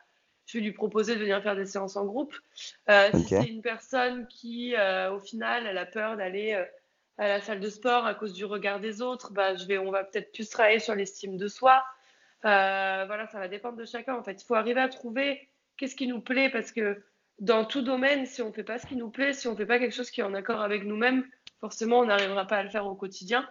je 0.45 0.57
vais 0.57 0.63
lui 0.63 0.71
proposer 0.71 1.15
de 1.15 1.19
venir 1.21 1.41
faire 1.43 1.55
des 1.55 1.65
séances 1.65 1.95
en 1.95 2.05
groupe. 2.05 2.35
Si 2.55 3.23
c'est 3.27 3.45
une 3.45 3.61
personne 3.61 4.27
qui, 4.27 4.73
au 5.11 5.19
final, 5.19 5.67
elle 5.67 5.77
a 5.77 5.85
peur 5.85 6.17
d'aller 6.17 6.53
à 7.19 7.27
la 7.27 7.41
salle 7.41 7.59
de 7.59 7.69
sport 7.69 8.05
à 8.07 8.15
cause 8.15 8.33
du 8.33 8.45
regard 8.45 8.79
des 8.79 9.03
autres, 9.03 9.31
bah, 9.31 9.55
je 9.55 9.65
vais, 9.65 9.77
on 9.77 9.91
va 9.91 10.03
peut-être 10.03 10.31
plus 10.31 10.49
travailler 10.49 10.79
sur 10.79 10.95
l'estime 10.95 11.37
de 11.37 11.47
soi. 11.47 11.83
voilà, 12.41 13.27
ça 13.31 13.37
va 13.37 13.47
dépendre 13.47 13.77
de 13.77 13.85
chacun. 13.85 14.15
En 14.15 14.23
fait, 14.23 14.41
il 14.41 14.45
faut 14.45 14.55
arriver 14.55 14.81
à 14.81 14.89
trouver 14.89 15.47
qu'est-ce 15.77 15.95
qui 15.95 16.07
nous 16.07 16.21
plaît 16.21 16.49
parce 16.49 16.71
que 16.71 16.99
dans 17.39 17.65
tout 17.65 17.81
domaine, 17.81 18.25
si 18.25 18.41
on 18.41 18.49
ne 18.49 18.53
fait 18.53 18.63
pas 18.63 18.79
ce 18.79 18.85
qui 18.85 18.95
nous 18.95 19.09
plaît, 19.09 19.33
si 19.33 19.47
on 19.47 19.51
ne 19.51 19.55
fait 19.55 19.65
pas 19.65 19.79
quelque 19.79 19.95
chose 19.95 20.11
qui 20.11 20.21
est 20.21 20.25
en 20.25 20.33
accord 20.33 20.61
avec 20.61 20.83
nous-mêmes, 20.83 21.25
forcément, 21.59 21.99
on 21.99 22.05
n'arrivera 22.05 22.45
pas 22.45 22.57
à 22.57 22.63
le 22.63 22.69
faire 22.69 22.85
au 22.85 22.95
quotidien. 22.95 23.47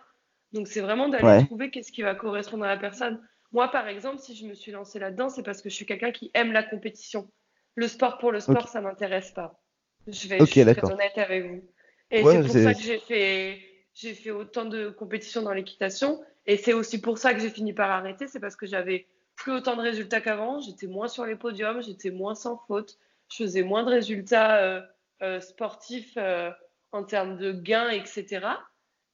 Donc, 0.52 0.69
c'est 0.69 0.81
vraiment 0.81 1.09
d'aller 1.09 1.45
trouver 1.47 1.71
qu'est-ce 1.71 1.93
qui 1.93 2.02
va 2.02 2.14
correspondre 2.14 2.64
à 2.64 2.69
la 2.69 2.76
personne. 2.76 3.21
Moi, 3.52 3.69
par 3.71 3.88
exemple, 3.88 4.19
si 4.19 4.35
je 4.35 4.47
me 4.47 4.55
suis 4.55 4.73
lancée 4.73 4.99
là-dedans, 4.99 5.28
c'est 5.28 5.43
parce 5.43 5.62
que 5.62 5.69
je 5.69 5.75
suis 5.75 5.87
quelqu'un 5.87 6.11
qui 6.11 6.31
aime 6.35 6.52
la 6.52 6.62
compétition. 6.62 7.31
Le 7.75 7.88
sport 7.88 8.19
pour 8.19 8.33
le 8.33 8.40
sport, 8.40 8.67
ça 8.67 8.75
ça 8.75 8.81
m'intéresse 8.81 9.31
pas. 9.31 9.61
Je 10.07 10.28
vais 10.28 10.38
être 10.38 10.85
honnête 10.85 11.17
avec 11.17 11.47
vous. 11.47 11.62
Et 12.11 12.25
c'est 12.25 12.43
pour 12.43 12.50
ça 12.50 12.75
que 12.75 12.81
j'ai 12.81 12.99
fait, 12.99 13.61
j'ai 13.95 14.14
fait 14.14 14.31
autant 14.31 14.64
de 14.64 14.88
compétitions 14.88 15.43
dans 15.43 15.52
l'équitation. 15.52 16.21
Et 16.47 16.57
c'est 16.57 16.73
aussi 16.73 17.00
pour 17.00 17.19
ça 17.19 17.35
que 17.35 17.40
j'ai 17.40 17.50
fini 17.50 17.73
par 17.73 17.90
arrêter. 17.90 18.26
C'est 18.26 18.40
parce 18.40 18.57
que 18.57 18.67
j'avais 18.67 19.07
plus 19.37 19.52
autant 19.52 19.76
de 19.76 19.83
résultats 19.83 20.21
qu'avant. 20.21 20.61
J'étais 20.61 20.87
moins 20.87 21.09
sur 21.09 21.26
les 21.26 21.37
podiums, 21.37 21.83
j'étais 21.83 22.11
moins 22.11 22.35
sans 22.35 22.57
faute 22.67 22.99
je 23.28 23.45
faisais 23.45 23.62
moins 23.62 23.85
de 23.85 23.90
résultats 23.90 24.57
euh, 24.59 24.83
euh, 25.23 25.40
sportifs 25.40 26.14
euh, 26.17 26.50
en 26.93 27.05
termes 27.05 27.37
de 27.37 27.52
gains, 27.52 27.90
etc. 27.90 28.47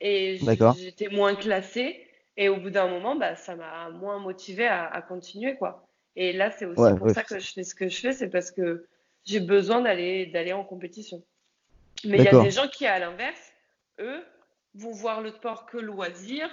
Et 0.05 0.39
j'étais 0.79 1.09
moins 1.09 1.35
classée. 1.35 2.07
Et 2.37 2.49
au 2.49 2.57
bout 2.57 2.71
d'un 2.71 2.89
moment, 2.89 3.17
bah, 3.17 3.37
ça 3.37 3.57
m'a 3.57 3.89
moins 3.91 4.19
motivé 4.19 4.67
à, 4.67 5.03
continuer. 5.09 5.57
quoi. 5.57 5.87
Et 6.15 6.33
là, 6.33 6.51
c'est 6.51 6.67
aussi 6.67 6.99
pour 6.99 7.11
ça 7.11 7.25
que 7.25 7.39
je 7.39 7.53
fais 7.53 7.65
ce 7.65 7.75
que 7.75 7.89
je 7.89 8.01
fais, 8.01 8.13
c'est 8.13 8.31
parce 8.31 8.51
que 8.51 8.87
j'ai 9.25 9.41
besoin 9.41 9.81
d'aller 9.81 10.27
d'aller 10.27 10.53
en 10.53 10.65
compétition. 10.65 11.23
Mais 12.05 12.19
il 12.19 12.25
y 12.25 12.29
a 12.29 12.43
des 12.43 12.51
gens 12.51 12.69
qui, 12.69 12.87
à 12.87 12.99
l'inverse, 12.99 13.53
eux, 13.99 14.23
vont 14.75 14.93
voir 14.93 15.23
le 15.23 15.31
sport 15.31 15.67
que 15.67 15.79
loisir, 15.79 16.49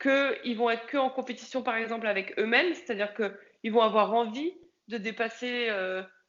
qu'ils 0.00 0.56
vont 0.56 0.70
être 0.70 0.86
que 0.86 0.96
en 0.96 1.10
compétition, 1.10 1.62
par 1.62 1.76
exemple, 1.76 2.06
avec 2.06 2.38
eux-mêmes, 2.38 2.74
c'est-à-dire 2.74 3.14
qu'ils 3.14 3.72
vont 3.72 3.82
avoir 3.82 4.12
envie 4.12 4.52
de 4.88 4.98
dépasser 4.98 5.70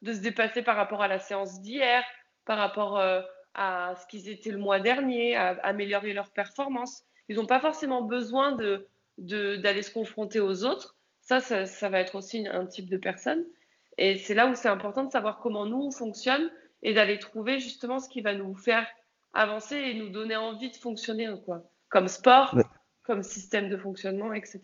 de 0.01 0.13
se 0.13 0.19
dépasser 0.19 0.62
par 0.62 0.75
rapport 0.75 1.01
à 1.01 1.08
la 1.08 1.19
séance 1.19 1.62
d'hier, 1.62 2.03
par 2.45 2.58
rapport 2.58 2.97
euh, 2.97 3.21
à 3.53 3.95
ce 3.99 4.07
qu'ils 4.07 4.29
étaient 4.29 4.51
le 4.51 4.57
mois 4.57 4.79
dernier, 4.79 5.35
à, 5.35 5.49
améliorer 5.63 6.13
leur 6.13 6.31
performance. 6.31 7.03
Ils 7.27 7.35
n'ont 7.35 7.45
pas 7.45 7.59
forcément 7.59 8.01
besoin 8.01 8.53
de, 8.53 8.88
d'aller 9.17 9.81
se 9.81 9.91
confronter 9.91 10.39
aux 10.39 10.63
autres. 10.63 10.95
Ça, 11.21 11.39
ça, 11.41 11.89
va 11.89 11.99
être 11.99 12.15
aussi 12.15 12.47
un 12.47 12.65
type 12.65 12.89
de 12.89 12.97
personne. 12.97 13.43
Et 13.97 14.17
c'est 14.17 14.33
là 14.33 14.47
où 14.47 14.55
c'est 14.55 14.69
important 14.69 15.03
de 15.03 15.12
savoir 15.12 15.39
comment 15.39 15.65
nous 15.65 15.81
on 15.81 15.91
fonctionne 15.91 16.49
et 16.81 16.93
d'aller 16.93 17.19
trouver 17.19 17.59
justement 17.59 17.99
ce 17.99 18.09
qui 18.09 18.21
va 18.21 18.33
nous 18.33 18.55
faire 18.55 18.88
avancer 19.33 19.75
et 19.75 19.93
nous 19.93 20.09
donner 20.09 20.35
envie 20.35 20.71
de 20.71 20.75
fonctionner, 20.75 21.27
quoi. 21.45 21.69
Comme 21.89 22.07
sport, 22.07 22.55
comme 23.03 23.23
système 23.23 23.69
de 23.69 23.77
fonctionnement, 23.77 24.33
etc. 24.33 24.62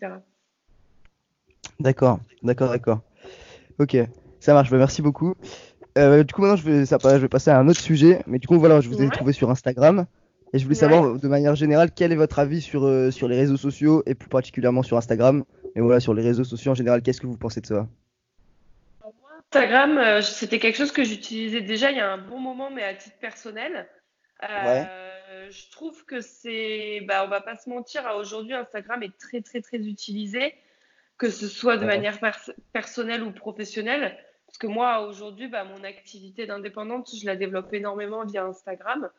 D'accord, 1.78 2.20
d'accord, 2.42 2.70
d'accord. 2.70 3.00
Ok. 3.78 3.96
Ça 4.40 4.54
marche, 4.54 4.70
bah, 4.70 4.78
merci 4.78 5.02
beaucoup. 5.02 5.34
Euh, 5.96 6.24
du 6.24 6.34
coup, 6.34 6.42
maintenant, 6.42 6.56
je 6.56 6.62
vais, 6.62 6.86
ça, 6.86 6.98
je 7.02 7.16
vais 7.16 7.28
passer 7.28 7.50
à 7.50 7.58
un 7.58 7.68
autre 7.68 7.80
sujet. 7.80 8.22
Mais 8.26 8.38
du 8.38 8.46
coup, 8.46 8.58
voilà, 8.58 8.80
je 8.80 8.88
vous 8.88 9.02
ai 9.02 9.08
trouvé 9.08 9.32
sur 9.32 9.50
Instagram. 9.50 10.06
Et 10.52 10.58
je 10.58 10.64
voulais 10.64 10.76
savoir, 10.76 11.18
de 11.18 11.28
manière 11.28 11.54
générale, 11.54 11.90
quel 11.94 12.12
est 12.12 12.16
votre 12.16 12.38
avis 12.38 12.60
sur, 12.60 12.84
euh, 12.84 13.10
sur 13.10 13.28
les 13.28 13.36
réseaux 13.36 13.56
sociaux 13.56 14.02
et 14.06 14.14
plus 14.14 14.28
particulièrement 14.28 14.82
sur 14.82 14.96
Instagram. 14.96 15.44
Et 15.74 15.80
voilà, 15.80 16.00
sur 16.00 16.14
les 16.14 16.22
réseaux 16.22 16.44
sociaux 16.44 16.72
en 16.72 16.74
général, 16.74 17.02
qu'est-ce 17.02 17.20
que 17.20 17.26
vous 17.26 17.36
pensez 17.36 17.60
de 17.60 17.66
ça? 17.66 17.86
Instagram, 19.52 19.98
euh, 19.98 20.22
c'était 20.22 20.58
quelque 20.58 20.76
chose 20.76 20.92
que 20.92 21.04
j'utilisais 21.04 21.60
déjà 21.60 21.90
il 21.90 21.96
y 21.96 22.00
a 22.00 22.10
un 22.10 22.18
bon 22.18 22.38
moment, 22.38 22.70
mais 22.70 22.82
à 22.82 22.94
titre 22.94 23.16
personnel. 23.20 23.86
Je 24.40 25.70
trouve 25.70 26.04
que 26.04 26.20
c'est, 26.20 27.02
bah, 27.06 27.24
on 27.24 27.28
va 27.28 27.40
pas 27.40 27.56
se 27.56 27.68
mentir, 27.68 28.02
aujourd'hui, 28.18 28.54
Instagram 28.54 29.02
est 29.02 29.16
très, 29.18 29.40
très, 29.42 29.60
très 29.60 29.78
utilisé, 29.78 30.54
que 31.18 31.30
ce 31.30 31.46
soit 31.48 31.76
de 31.76 31.84
manière 31.84 32.18
personnelle 32.72 33.22
ou 33.22 33.30
professionnelle. 33.30 34.16
Parce 34.46 34.58
que 34.58 34.66
moi, 34.66 35.00
aujourd'hui, 35.06 35.48
bah, 35.48 35.64
mon 35.64 35.84
activité 35.84 36.46
d'indépendante, 36.46 37.10
je 37.14 37.26
la 37.26 37.36
développe 37.36 37.72
énormément 37.74 38.24
via 38.24 38.44
Instagram. 38.44 39.10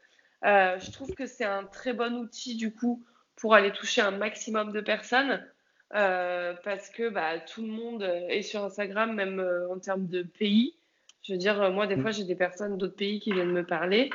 Euh, 0.46 0.80
je 0.80 0.92
trouve 0.92 1.14
que 1.14 1.26
c'est 1.26 1.46
un 1.46 1.64
très 1.66 1.94
bon 1.94 2.16
outil, 2.16 2.56
du 2.56 2.74
coup, 2.74 3.06
pour 3.36 3.54
aller 3.54 3.72
toucher 3.72 4.02
un 4.02 4.12
maximum 4.12 4.72
de 4.72 4.82
personnes. 4.82 5.46
Euh, 5.94 6.54
parce 6.64 6.90
que 6.90 7.10
bah, 7.10 7.40
tout 7.40 7.62
le 7.62 7.70
monde 7.70 8.04
est 8.30 8.42
sur 8.42 8.64
Instagram, 8.64 9.14
même 9.14 9.40
euh, 9.40 9.70
en 9.70 9.80
termes 9.80 10.08
de 10.08 10.24
pays. 10.24 10.76
Je 11.24 11.34
veux 11.34 11.38
dire, 11.38 11.72
moi, 11.72 11.88
des 11.88 11.98
mm. 11.98 12.02
fois, 12.02 12.12
j'ai 12.12 12.24
des 12.24 12.36
personnes 12.36 12.78
d'autres 12.78 12.96
pays 12.96 13.20
qui 13.20 13.32
viennent 13.32 13.52
me 13.52 13.66
parler. 13.66 14.10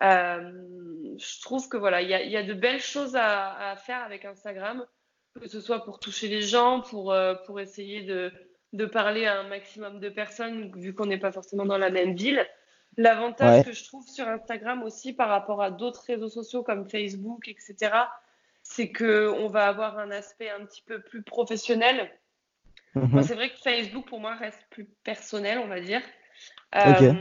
je 0.00 1.40
trouve 1.42 1.68
que 1.68 1.76
voilà, 1.76 2.02
il 2.02 2.08
y, 2.08 2.30
y, 2.30 2.36
a 2.36 2.42
de 2.42 2.54
belles 2.54 2.80
choses 2.80 3.16
à, 3.16 3.70
à, 3.70 3.76
faire 3.76 4.02
avec 4.02 4.24
Instagram, 4.24 4.84
que 5.40 5.48
ce 5.48 5.60
soit 5.60 5.84
pour 5.84 6.00
toucher 6.00 6.28
les 6.28 6.42
gens, 6.42 6.80
pour, 6.80 7.14
pour 7.46 7.60
essayer 7.60 8.02
de, 8.02 8.32
de 8.72 8.86
parler 8.86 9.26
à 9.26 9.40
un 9.40 9.48
maximum 9.48 10.00
de 10.00 10.08
personnes, 10.08 10.72
vu 10.76 10.94
qu'on 10.94 11.06
n'est 11.06 11.18
pas 11.18 11.32
forcément 11.32 11.64
dans 11.64 11.78
la 11.78 11.90
même 11.90 12.14
ville. 12.14 12.46
L'avantage 12.96 13.64
que 13.64 13.72
je 13.72 13.84
trouve 13.84 14.06
sur 14.06 14.26
Instagram 14.26 14.82
aussi 14.82 15.12
par 15.12 15.28
rapport 15.28 15.62
à 15.62 15.70
d'autres 15.70 16.04
réseaux 16.06 16.28
sociaux 16.28 16.62
comme 16.62 16.88
Facebook, 16.88 17.48
etc., 17.48 17.92
c'est 18.62 18.92
qu'on 18.92 19.48
va 19.48 19.66
avoir 19.66 19.98
un 19.98 20.10
aspect 20.10 20.50
un 20.50 20.64
petit 20.66 20.82
peu 20.82 21.00
plus 21.00 21.22
professionnel. 21.22 22.10
Mhm. 22.94 23.22
c'est 23.22 23.34
vrai 23.34 23.50
que 23.50 23.58
Facebook, 23.58 24.06
pour 24.06 24.20
moi, 24.20 24.34
reste 24.34 24.66
plus 24.70 24.84
personnel, 25.04 25.58
on 25.58 25.68
va 25.68 25.80
dire. 25.80 26.02
Euh, 26.74 27.14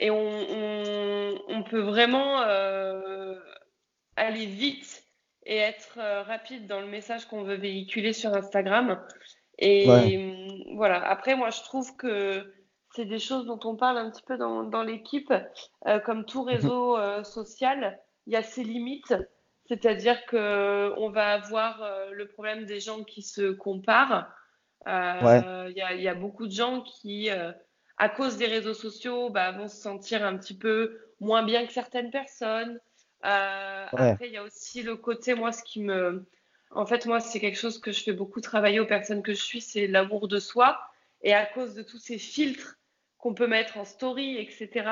et 0.00 0.10
on, 0.10 1.64
peut 1.70 1.80
vraiment 1.80 2.42
euh, 2.42 3.34
aller 4.16 4.46
vite 4.46 5.04
et 5.44 5.56
être 5.56 5.98
euh, 5.98 6.22
rapide 6.22 6.66
dans 6.66 6.80
le 6.80 6.86
message 6.86 7.26
qu'on 7.26 7.42
veut 7.42 7.56
véhiculer 7.56 8.12
sur 8.12 8.34
Instagram. 8.34 9.00
Et 9.58 9.88
hum, 9.88 10.76
voilà, 10.76 11.02
après, 11.08 11.34
moi, 11.36 11.50
je 11.50 11.62
trouve 11.62 11.96
que 11.96 12.52
c'est 12.94 13.04
des 13.04 13.18
choses 13.18 13.46
dont 13.46 13.60
on 13.64 13.76
parle 13.76 13.98
un 13.98 14.10
petit 14.10 14.22
peu 14.22 14.36
dans, 14.36 14.64
dans 14.64 14.82
l'équipe. 14.82 15.32
Euh, 15.86 15.98
comme 16.00 16.24
tout 16.24 16.42
mhm. 16.42 16.48
réseau 16.48 16.96
euh, 16.96 17.22
social, 17.24 18.00
il 18.26 18.32
y 18.32 18.36
a 18.36 18.42
ses 18.42 18.64
limites. 18.64 19.14
C'est-à-dire 19.66 20.24
qu'on 20.26 21.10
va 21.10 21.32
avoir 21.32 21.82
euh, 21.82 22.10
le 22.12 22.26
problème 22.28 22.64
des 22.64 22.80
gens 22.80 23.04
qui 23.04 23.22
se 23.22 23.52
comparent. 23.52 24.26
Il 24.86 24.92
y, 25.76 25.82
a, 25.82 25.94
y, 25.94 26.08
a, 26.08 26.14
beaucoup 26.14 26.46
de 26.46 26.52
gens 26.52 26.80
qui, 26.80 27.28
à 27.28 28.08
cause 28.08 28.38
des 28.38 28.46
réseaux 28.46 28.72
sociaux, 28.72 29.28
bah, 29.28 29.52
vont 29.52 29.68
se 29.68 29.76
sentir 29.76 30.24
un 30.24 30.38
petit 30.38 30.56
peu 30.56 30.98
moins 31.20 31.42
bien 31.42 31.66
que 31.66 31.72
certaines 31.72 32.10
personnes. 32.10 32.80
Après, 33.20 34.28
il 34.28 34.32
y 34.32 34.38
a 34.38 34.42
aussi 34.42 34.82
le 34.82 34.96
côté, 34.96 35.34
moi, 35.34 35.52
ce 35.52 35.62
qui 35.62 35.82
me, 35.82 36.24
en 36.70 36.86
fait, 36.86 37.06
moi, 37.06 37.20
c'est 37.20 37.40
quelque 37.40 37.58
chose 37.58 37.80
que 37.80 37.92
je 37.92 38.02
fais 38.02 38.12
beaucoup 38.12 38.40
travailler 38.40 38.80
aux 38.80 38.86
personnes 38.86 39.22
que 39.22 39.32
je 39.32 39.42
suis, 39.42 39.60
c'est 39.60 39.86
l'amour 39.86 40.28
de 40.28 40.38
soi. 40.38 40.80
Et 41.22 41.34
à 41.34 41.46
cause 41.46 41.74
de 41.74 41.82
tous 41.82 41.98
ces 41.98 42.18
filtres 42.18 42.78
qu'on 43.18 43.34
peut 43.34 43.46
mettre 43.46 43.78
en 43.78 43.84
story, 43.84 44.36
etc., 44.36 44.88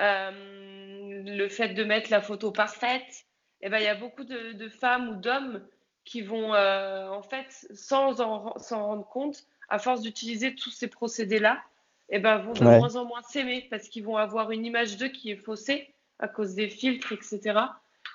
euh, 0.00 1.22
le 1.24 1.48
fait 1.48 1.70
de 1.70 1.84
mettre 1.84 2.10
la 2.10 2.20
photo 2.20 2.50
parfaite, 2.50 3.26
eh 3.60 3.68
ben, 3.68 3.78
il 3.78 3.84
y 3.84 3.88
a 3.88 3.94
beaucoup 3.94 4.24
de, 4.24 4.68
femmes 4.68 5.10
ou 5.10 5.14
d'hommes 5.16 5.64
qui 6.04 6.22
vont, 6.22 6.54
euh, 6.54 7.08
en 7.08 7.22
fait, 7.22 7.66
sans 7.74 8.16
s'en 8.16 8.86
rendre 8.86 9.06
compte, 9.08 9.44
à 9.68 9.78
force 9.78 10.00
d'utiliser 10.00 10.54
tous 10.54 10.70
ces 10.70 10.88
procédés-là, 10.88 11.62
et 12.08 12.18
ben, 12.18 12.38
vont 12.38 12.52
de 12.52 12.64
Ouais. 12.64 12.78
moins 12.78 12.96
en 12.96 13.04
moins 13.04 13.22
s'aimer 13.22 13.68
parce 13.70 13.88
qu'ils 13.88 14.04
vont 14.04 14.16
avoir 14.16 14.50
une 14.50 14.66
image 14.66 14.96
d'eux 14.96 15.08
qui 15.08 15.30
est 15.30 15.36
faussée 15.36 15.94
à 16.18 16.28
cause 16.28 16.54
des 16.54 16.68
filtres, 16.68 17.12
etc. 17.12 17.58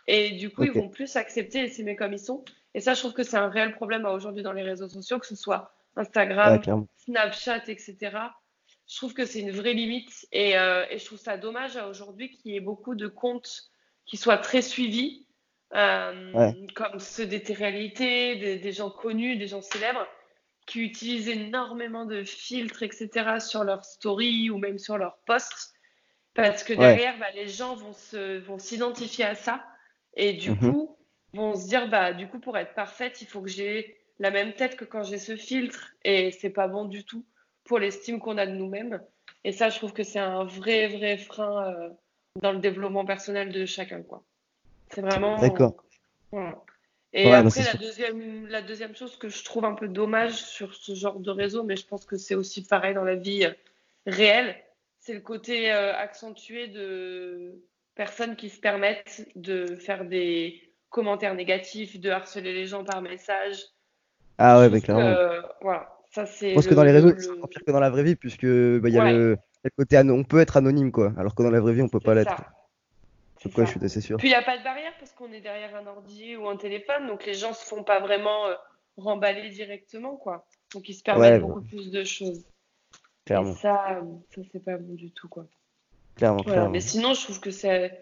Et 0.08 0.32
du 0.32 0.50
coup, 0.50 0.64
ils 0.64 0.72
vont 0.72 0.90
plus 0.90 1.16
accepter 1.16 1.64
et 1.64 1.70
s'aimer 1.70 1.96
comme 1.96 2.14
ils 2.14 2.20
sont. 2.20 2.44
Et 2.78 2.80
ça, 2.80 2.94
je 2.94 3.00
trouve 3.00 3.14
que 3.14 3.24
c'est 3.24 3.38
un 3.38 3.50
réel 3.50 3.74
problème 3.74 4.06
aujourd'hui 4.06 4.44
dans 4.44 4.52
les 4.54 4.62
réseaux 4.62 4.88
sociaux, 4.88 5.18
que 5.18 5.26
ce 5.26 5.36
soit 5.36 5.74
Instagram. 5.96 6.62
Snapchat, 6.98 7.64
etc. 7.70 7.98
Je 8.88 8.98
trouve 8.98 9.16
que 9.16 9.26
c'est 9.26 9.40
une 9.40 9.50
vraie 9.50 9.74
limite 9.74 10.28
et, 10.32 10.56
euh, 10.60 10.86
et 10.92 11.00
je 11.00 11.06
trouve 11.06 11.18
ça 11.18 11.38
dommage 11.38 11.76
aujourd'hui 11.76 12.30
qu'il 12.30 12.52
y 12.52 12.56
ait 12.56 12.60
beaucoup 12.60 12.94
de 12.94 13.08
comptes 13.08 13.72
qui 14.06 14.16
soient 14.16 14.38
très 14.38 14.62
suivis, 14.62 15.26
euh, 15.74 16.34
Ouais. 16.34 16.56
comme 16.76 17.00
ceux 17.00 17.26
des 17.26 17.42
réalités, 17.52 18.36
des, 18.36 18.60
des 18.60 18.72
gens 18.72 18.92
connus, 18.92 19.38
des 19.38 19.48
gens 19.48 19.64
célèbres, 19.64 20.06
qui 20.68 20.82
utilisent 20.82 21.30
énormément 21.30 22.06
de 22.06 22.24
filtres, 22.24 22.84
etc. 22.84 23.40
sur 23.40 23.64
leurs 23.64 23.86
stories 23.86 24.52
ou 24.52 24.60
même 24.60 24.78
sur 24.78 25.00
leurs 25.00 25.18
posts, 25.26 25.74
parce 26.36 26.64
que 26.64 26.74
Ouais. 26.74 26.80
derrière, 26.96 27.18
bah, 27.18 27.32
les 27.34 27.48
gens 27.48 27.76
vont 27.76 27.94
se, 27.94 28.38
vont 28.38 28.60
s'identifier 28.60 29.26
à 29.26 29.34
ça 29.34 29.66
et 30.14 30.34
du 30.34 30.52
Mhm. 30.52 30.58
coup 30.60 30.94
vont 31.38 31.56
se 31.56 31.68
dire, 31.68 31.88
bah, 31.90 32.14
du 32.14 32.28
coup, 32.28 32.40
pour 32.40 32.58
être 32.58 32.74
parfaite, 32.74 33.22
il 33.22 33.28
faut 33.28 33.42
que 33.42 33.50
j'ai 33.50 33.98
la 34.20 34.32
même 34.32 34.54
tête 34.54 34.76
que 34.76 34.86
quand 34.86 35.04
j'ai 35.04 35.20
ce 35.20 35.36
filtre 35.36 35.94
et 36.04 36.32
c'est 36.32 36.50
pas 36.50 36.68
bon 36.68 36.86
du 36.86 37.04
tout 37.04 37.24
pour 37.64 37.80
l'estime 37.80 38.20
qu'on 38.20 38.38
a 38.38 38.46
de 38.46 38.52
nous-mêmes. 38.52 39.02
Et 39.44 39.52
ça, 39.52 39.70
je 39.70 39.78
trouve 39.78 39.94
que 39.94 40.04
c'est 40.04 40.20
un 40.20 40.44
vrai, 40.44 40.88
vrai 40.88 41.18
frein 41.18 41.72
euh, 41.72 41.90
dans 42.42 42.52
le 42.52 42.60
développement 42.60 43.06
personnel 43.06 43.52
de 43.52 43.66
chacun, 43.66 44.02
quoi. 44.02 44.24
C'est 44.90 45.02
vraiment. 45.02 45.40
D'accord. 45.40 45.76
Voilà. 46.32 46.62
Et 47.14 47.26
Ouais, 47.26 47.32
bah, 47.32 47.48
après, 47.48 47.64
la 47.64 47.74
deuxième, 47.74 48.48
la 48.48 48.62
deuxième 48.62 48.96
chose 48.96 49.18
que 49.18 49.30
je 49.30 49.44
trouve 49.44 49.66
un 49.66 49.74
peu 49.74 49.88
dommage 49.88 50.34
sur 50.34 50.76
ce 50.76 50.94
genre 50.94 51.20
de 51.20 51.32
réseau, 51.32 51.64
mais 51.64 51.76
je 51.76 51.86
pense 51.86 52.06
que 52.06 52.18
c'est 52.18 52.36
aussi 52.36 52.64
pareil 52.64 52.94
dans 52.94 53.04
la 53.04 53.16
vie 53.16 53.46
euh, 53.46 53.54
réelle, 54.06 54.56
c'est 55.00 55.14
le 55.14 55.22
côté 55.22 55.72
euh, 55.72 55.96
accentué 55.96 56.68
de 56.68 57.64
personnes 57.96 58.36
qui 58.36 58.50
se 58.50 58.60
permettent 58.60 59.26
de 59.36 59.78
faire 59.78 60.06
des 60.06 60.67
commentaires 60.90 61.36
négatifs, 61.36 62.00
de 62.00 62.10
harceler 62.10 62.54
les 62.54 62.66
gens 62.66 62.84
par 62.84 63.02
message. 63.02 63.58
Ah 64.38 64.60
ouais, 64.60 64.66
Je 64.68 64.72
bah 64.72 64.80
clairement. 64.82 65.16
que, 65.16 65.42
voilà, 65.62 65.98
ça 66.12 66.26
c'est. 66.26 66.50
Je 66.50 66.56
pense 66.56 66.68
que 66.68 66.74
dans 66.76 66.84
les 66.84 66.92
réseaux, 66.92 67.10
le- 67.12 67.20
c'est 67.20 67.32
encore 67.32 67.50
pire 67.50 67.62
que 67.66 67.72
dans 67.72 67.80
la 67.80 67.90
vraie 67.90 68.04
vie, 68.04 68.16
puisque 68.16 68.46
bah, 68.46 68.90
y 68.90 68.98
a 68.98 69.04
Ouais. 69.04 69.14
le, 69.14 69.38
le 69.64 69.70
côté 69.76 69.98
on 69.98 70.24
peut 70.24 70.40
être 70.40 70.58
anonyme, 70.58 70.92
quoi. 70.92 71.14
Alors 71.18 71.34
que 71.36 71.44
dans 71.44 71.50
la 71.52 71.60
vraie 71.60 71.74
vie, 71.74 71.82
on 71.82 71.90
peut 71.90 72.00
pas 72.00 72.14
l'être. 72.16 72.36
ça. 72.38 72.54
C'est 73.42 73.54
quoi, 73.54 73.66
je 73.66 73.72
suis 73.72 73.84
assez 73.86 74.02
sûr. 74.02 74.18
Puis 74.18 74.28
il 74.30 74.32
n'y 74.32 74.36
a 74.36 74.42
pas 74.42 74.58
de 74.58 74.64
barrière 74.64 74.94
parce 75.00 75.12
qu'on 75.12 75.32
est 75.32 75.42
derrière 75.42 75.76
un 75.76 75.86
ordi 75.86 76.36
ou 76.36 76.48
un 76.50 76.58
téléphone, 76.58 77.06
donc 77.08 77.24
les 77.26 77.36
gens 77.36 77.54
se 77.54 77.64
font 77.66 77.84
pas 77.84 78.00
vraiment 78.00 78.48
euh, 78.48 78.56
remballer 78.98 79.50
directement, 79.50 80.16
quoi. 80.16 80.48
Donc 80.74 80.90
ils 80.90 80.96
se 80.96 81.04
permettent 81.04 81.34
Ouais, 81.34 81.40
beaucoup 81.40 81.62
plus 81.62 81.92
de 81.92 82.04
choses. 82.04 82.44
Clairement, 83.26 83.52
Et 83.52 83.56
ça, 83.56 83.98
euh, 83.98 84.02
ça 84.36 84.42
c'est 84.52 84.64
pas 84.64 84.78
bon 84.78 84.96
du 84.96 85.12
tout, 85.12 85.28
quoi. 85.28 85.46
clairement, 86.16 86.38
Voilà. 86.42 86.52
clairement. 86.54 86.70
Mais 86.72 86.80
sinon, 86.80 87.14
je 87.14 87.24
trouve 87.26 87.40
que 87.40 87.52
c'est. 87.52 88.02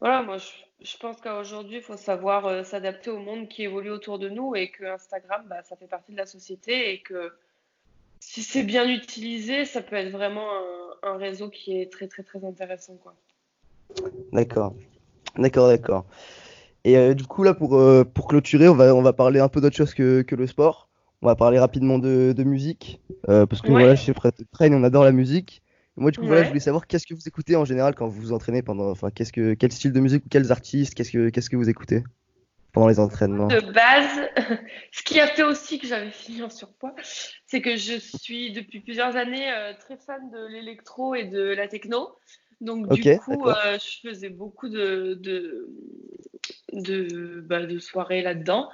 Voilà, 0.00 0.22
moi, 0.22 0.38
je, 0.38 0.48
je 0.82 0.96
pense 0.96 1.20
qu'aujourd'hui, 1.20 1.76
il 1.76 1.82
faut 1.82 1.96
savoir 1.96 2.46
euh, 2.46 2.62
s'adapter 2.62 3.10
au 3.10 3.18
monde 3.18 3.48
qui 3.48 3.62
évolue 3.64 3.90
autour 3.90 4.18
de 4.18 4.28
nous 4.28 4.54
et 4.54 4.70
que 4.70 4.84
Instagram, 4.84 5.42
bah, 5.48 5.62
ça 5.62 5.76
fait 5.76 5.86
partie 5.86 6.12
de 6.12 6.16
la 6.16 6.26
société 6.26 6.92
et 6.92 7.00
que 7.00 7.32
si 8.18 8.42
c'est 8.42 8.62
bien 8.62 8.88
utilisé, 8.88 9.64
ça 9.64 9.82
peut 9.82 9.96
être 9.96 10.10
vraiment 10.10 10.46
un, 11.02 11.10
un 11.10 11.16
réseau 11.16 11.48
qui 11.48 11.80
est 11.80 11.92
très, 11.92 12.06
très, 12.08 12.22
très 12.22 12.44
intéressant, 12.44 12.96
quoi. 12.96 13.14
D'accord, 14.32 14.74
d'accord, 15.36 15.68
d'accord. 15.68 16.04
Et 16.84 16.96
euh, 16.96 17.14
du 17.14 17.24
coup, 17.24 17.42
là, 17.42 17.54
pour, 17.54 17.76
euh, 17.76 18.04
pour 18.04 18.28
clôturer, 18.28 18.68
on 18.68 18.74
va, 18.74 18.94
on 18.94 19.02
va 19.02 19.12
parler 19.12 19.40
un 19.40 19.48
peu 19.48 19.60
d'autre 19.60 19.76
chose 19.76 19.94
que, 19.94 20.22
que 20.22 20.34
le 20.34 20.46
sport. 20.46 20.88
On 21.22 21.26
va 21.26 21.36
parler 21.36 21.58
rapidement 21.58 21.98
de, 21.98 22.32
de 22.34 22.44
musique. 22.44 23.00
parce 23.26 23.60
que 23.60 23.68
Ouais. 23.68 23.80
voilà, 23.80 23.96
chez 23.96 24.14
Train, 24.14 24.72
on 24.72 24.82
adore 24.84 25.04
la 25.04 25.12
musique. 25.12 25.62
Moi, 25.96 26.10
du 26.10 26.18
coup, 26.18 26.26
voilà, 26.26 26.44
je 26.44 26.48
voulais 26.48 26.60
savoir 26.60 26.86
qu'est-ce 26.86 27.06
que 27.06 27.14
vous 27.14 27.28
écoutez 27.28 27.56
en 27.56 27.64
général 27.64 27.94
quand 27.94 28.08
vous 28.08 28.20
vous 28.20 28.32
entraînez 28.32 28.62
pendant. 28.62 28.90
Enfin, 28.90 29.10
qu'est-ce 29.10 29.32
que, 29.32 29.54
quel 29.54 29.72
style 29.72 29.92
de 29.92 30.00
musique 30.00 30.24
ou 30.24 30.28
quels 30.28 30.50
artistes, 30.52 30.94
qu'est-ce 30.94 31.10
que, 31.12 31.28
qu'est-ce 31.28 31.50
que 31.50 31.56
vous 31.56 31.68
écoutez 31.68 32.04
pendant 32.72 32.88
les 32.88 33.00
entraînements? 33.00 33.48
De 33.48 33.60
base, 33.72 34.28
ce 34.92 35.02
qui 35.02 35.20
a 35.20 35.26
fait 35.26 35.42
aussi 35.42 35.78
que 35.78 35.86
j'avais 35.86 36.10
fini 36.10 36.42
en 36.42 36.50
surpoids, 36.50 36.94
c'est 37.46 37.60
que 37.60 37.76
je 37.76 37.98
suis 37.98 38.52
depuis 38.52 38.80
plusieurs 38.80 39.16
années 39.16 39.52
euh, 39.52 39.72
très 39.78 39.96
fan 39.96 40.30
de 40.30 40.46
l'électro 40.46 41.14
et 41.14 41.24
de 41.24 41.42
la 41.42 41.68
techno. 41.68 42.16
Donc 42.60 42.88
du 42.92 43.16
coup, 43.18 43.48
euh, 43.48 43.78
je 43.78 44.08
faisais 44.08 44.28
beaucoup 44.28 44.68
de, 44.68 45.14
de, 45.14 45.68
de, 46.72 47.40
bah, 47.40 47.64
de 47.64 47.78
soirées 47.78 48.22
là-dedans. 48.22 48.68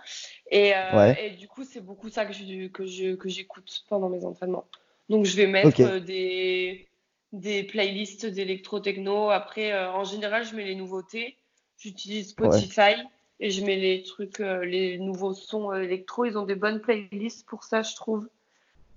Et, 0.51 0.75
euh, 0.75 0.97
Ouais. 0.97 1.27
et 1.27 1.31
du 1.37 1.49
coup, 1.49 1.65
c'est 1.65 1.81
beaucoup 1.81 2.09
ça 2.09 2.27
que 2.27 2.33
je, 2.33 2.69
que 2.69 2.85
je, 2.85 3.15
que 3.15 3.29
j'écoute 3.29 3.85
pendant 3.89 4.09
mes 4.09 4.25
entraînements. 4.25 4.67
Donc 5.09 5.25
je 5.25 5.37
vais 5.37 5.47
mettre 5.47 5.99
des, 5.99 6.89
des 7.33 7.65
playlists 7.65 8.27
d'électro-techno. 8.27 9.31
Après, 9.31 9.73
euh, 9.73 9.91
en 9.91 10.05
général, 10.05 10.45
je 10.45 10.55
mets 10.55 10.65
les 10.65 10.75
nouveautés. 10.75 11.37
J'utilise 11.79 12.31
Spotify 12.31 12.95
et 13.41 13.51
je 13.51 13.65
mets 13.65 13.77
les 13.77 14.03
trucs, 14.03 14.41
euh, 14.41 14.65
les 14.65 14.99
nouveaux 14.99 15.35
sons 15.35 15.73
euh, 15.73 15.83
électro. 15.83 16.25
Ils 16.25 16.39
ont 16.39 16.45
des 16.45 16.55
bonnes 16.55 16.81
playlists 16.81 17.47
pour 17.47 17.65
ça, 17.65 17.83
je 17.83 17.95
trouve. 17.95 18.29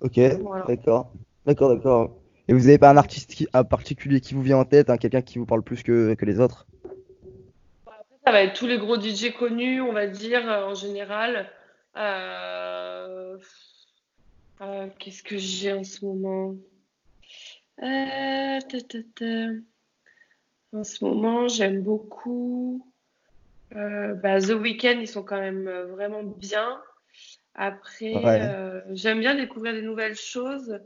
Ok, 0.01 0.17
Voilà. 0.41 0.65
d'accord, 0.65 1.11
d'accord, 1.45 1.75
d'accord. 1.75 2.15
Et 2.47 2.53
vous 2.53 2.61
n'avez 2.61 2.77
pas 2.77 2.89
un 2.89 2.97
artiste 2.97 3.35
qui, 3.35 3.47
un 3.53 3.63
particulier 3.63 4.21
qui 4.21 4.33
vous 4.33 4.41
vient 4.41 4.57
en 4.57 4.65
tête, 4.65 4.89
hein, 4.89 4.97
quelqu'un 4.97 5.21
qui 5.21 5.37
vous 5.37 5.45
parle 5.45 5.61
plus 5.61 5.83
que, 5.83 6.13
que 6.13 6.25
les 6.25 6.39
autres? 6.39 6.65
Ça 8.25 8.31
va 8.31 8.43
être 8.43 8.57
tous 8.57 8.67
les 8.67 8.77
gros 8.77 8.99
DJ 8.99 9.33
connus, 9.37 9.81
on 9.81 9.91
va 9.91 10.07
dire, 10.07 10.43
en 10.45 10.73
général. 10.73 11.49
Euh, 11.97 13.37
qu'est-ce 14.99 15.23
que 15.23 15.37
j'ai 15.37 15.73
en 15.73 15.83
ce 15.83 16.05
moment? 16.05 16.55
Euh, 17.81 18.59
ta, 18.59 18.81
ta, 18.81 18.99
ta. 19.15 19.25
En 20.73 20.83
ce 20.83 21.03
moment, 21.03 21.47
j'aime 21.47 21.81
beaucoup. 21.81 22.85
euh, 23.75 24.13
bah, 24.15 24.39
The 24.41 24.49
Weeknd, 24.51 24.99
ils 24.99 25.07
sont 25.07 25.23
quand 25.23 25.39
même 25.39 25.67
euh, 25.67 25.85
vraiment 25.85 26.23
bien. 26.23 26.81
Après, 27.55 28.13
Ouais. 28.15 28.41
euh, 28.41 28.81
j'aime 28.91 29.19
bien 29.19 29.35
découvrir 29.35 29.73
des 29.73 29.81
nouvelles 29.81 30.15
choses. 30.15 30.79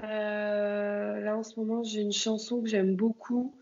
Là, 0.00 1.34
en 1.36 1.42
ce 1.42 1.58
moment, 1.58 1.82
j'ai 1.82 2.00
une 2.00 2.12
chanson 2.12 2.62
que 2.62 2.68
j'aime 2.68 2.94
beaucoup. 2.94 3.58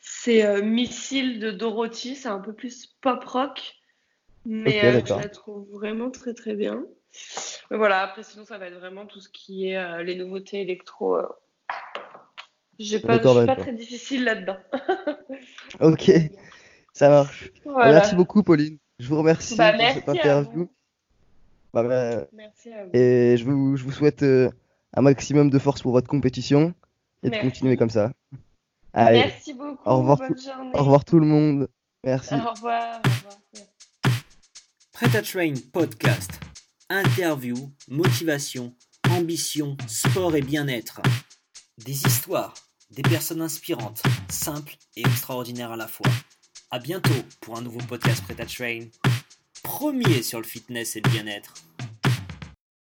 C'est 0.00 0.62
Missile 0.62 1.38
de 1.40 1.50
Dorothy. 1.50 2.16
C'est 2.16 2.28
un 2.28 2.40
peu 2.40 2.52
plus 2.52 2.86
pop 3.00 3.22
rock, 3.24 3.76
mais 4.44 5.00
je 5.04 5.14
la 5.14 5.28
trouve 5.28 5.68
vraiment 5.70 6.10
très 6.10 6.34
très 6.34 6.54
bien. 6.54 6.84
Mais 7.70 7.76
voilà, 7.76 8.02
après, 8.02 8.22
sinon, 8.22 8.44
ça 8.44 8.58
va 8.58 8.66
être 8.66 8.78
vraiment 8.78 9.06
tout 9.06 9.20
ce 9.20 9.28
qui 9.28 9.68
est 9.68 10.04
les 10.04 10.16
nouveautés 10.16 10.60
électro. 10.62 11.16
J'ai 12.78 13.00
pas, 13.00 13.14
je 13.20 13.28
suis 13.28 13.46
pas 13.46 13.56
très 13.56 13.72
difficile 13.72 14.24
là-dedans. 14.24 14.56
Ok, 15.80 16.10
ça 16.92 17.08
marche. 17.10 17.50
Voilà. 17.64 17.92
Merci 17.92 18.14
beaucoup, 18.14 18.42
Pauline. 18.42 18.78
Je 18.98 19.08
vous 19.08 19.18
remercie 19.18 19.56
Bah, 19.56 19.72
pour 19.72 19.88
cette 19.92 20.08
interview. 20.08 20.50
vous. 20.54 20.70
Bah, 21.74 21.82
bah, 21.82 22.26
Merci 22.32 22.72
à 22.72 22.84
vous. 22.84 22.90
et 22.94 23.36
je 23.36 23.44
vous, 23.44 23.76
je 23.76 23.84
vous 23.84 23.92
souhaite 23.92 24.22
euh, 24.22 24.50
un 24.94 25.02
maximum 25.02 25.50
de 25.50 25.58
force 25.58 25.82
pour 25.82 25.92
votre 25.92 26.08
compétition 26.08 26.72
et 27.22 27.30
de 27.30 27.36
continuer 27.36 27.76
comme 27.76 27.90
ça. 27.90 28.12
Allez, 28.92 29.18
Merci 29.18 29.52
beaucoup. 29.54 29.88
au 29.88 29.98
revoir 29.98 30.18
Bonne 30.18 30.38
journée. 30.38 30.70
au 30.74 30.78
revoir 30.78 31.04
tout 31.04 31.18
le 31.20 31.26
monde. 31.26 31.68
Merci. 32.04 32.34
Au 32.34 32.50
revoir. 32.50 33.00
Au 33.04 33.08
revoir. 33.08 33.38
Prêt 34.92 35.16
à 35.16 35.22
Train 35.22 35.54
Podcast. 35.72 36.40
Interview, 36.88 37.54
motivation, 37.88 38.74
ambition, 39.10 39.76
sport 39.86 40.34
et 40.36 40.40
bien-être. 40.42 41.00
Des 41.84 41.92
histoires, 42.06 42.54
des 42.90 43.02
personnes 43.02 43.42
inspirantes, 43.42 44.02
simples 44.30 44.76
et 44.96 45.00
extraordinaires 45.00 45.72
à 45.72 45.76
la 45.76 45.88
fois. 45.88 46.10
À 46.70 46.78
bientôt 46.78 47.22
pour 47.40 47.56
un 47.56 47.62
nouveau 47.62 47.80
podcast 47.80 48.22
Prêt 48.24 48.34
Train. 48.46 48.88
Premier 49.62 50.22
sur 50.22 50.38
le 50.38 50.46
fitness 50.46 50.96
et 50.96 51.00
le 51.00 51.10
bien-être. 51.10 51.54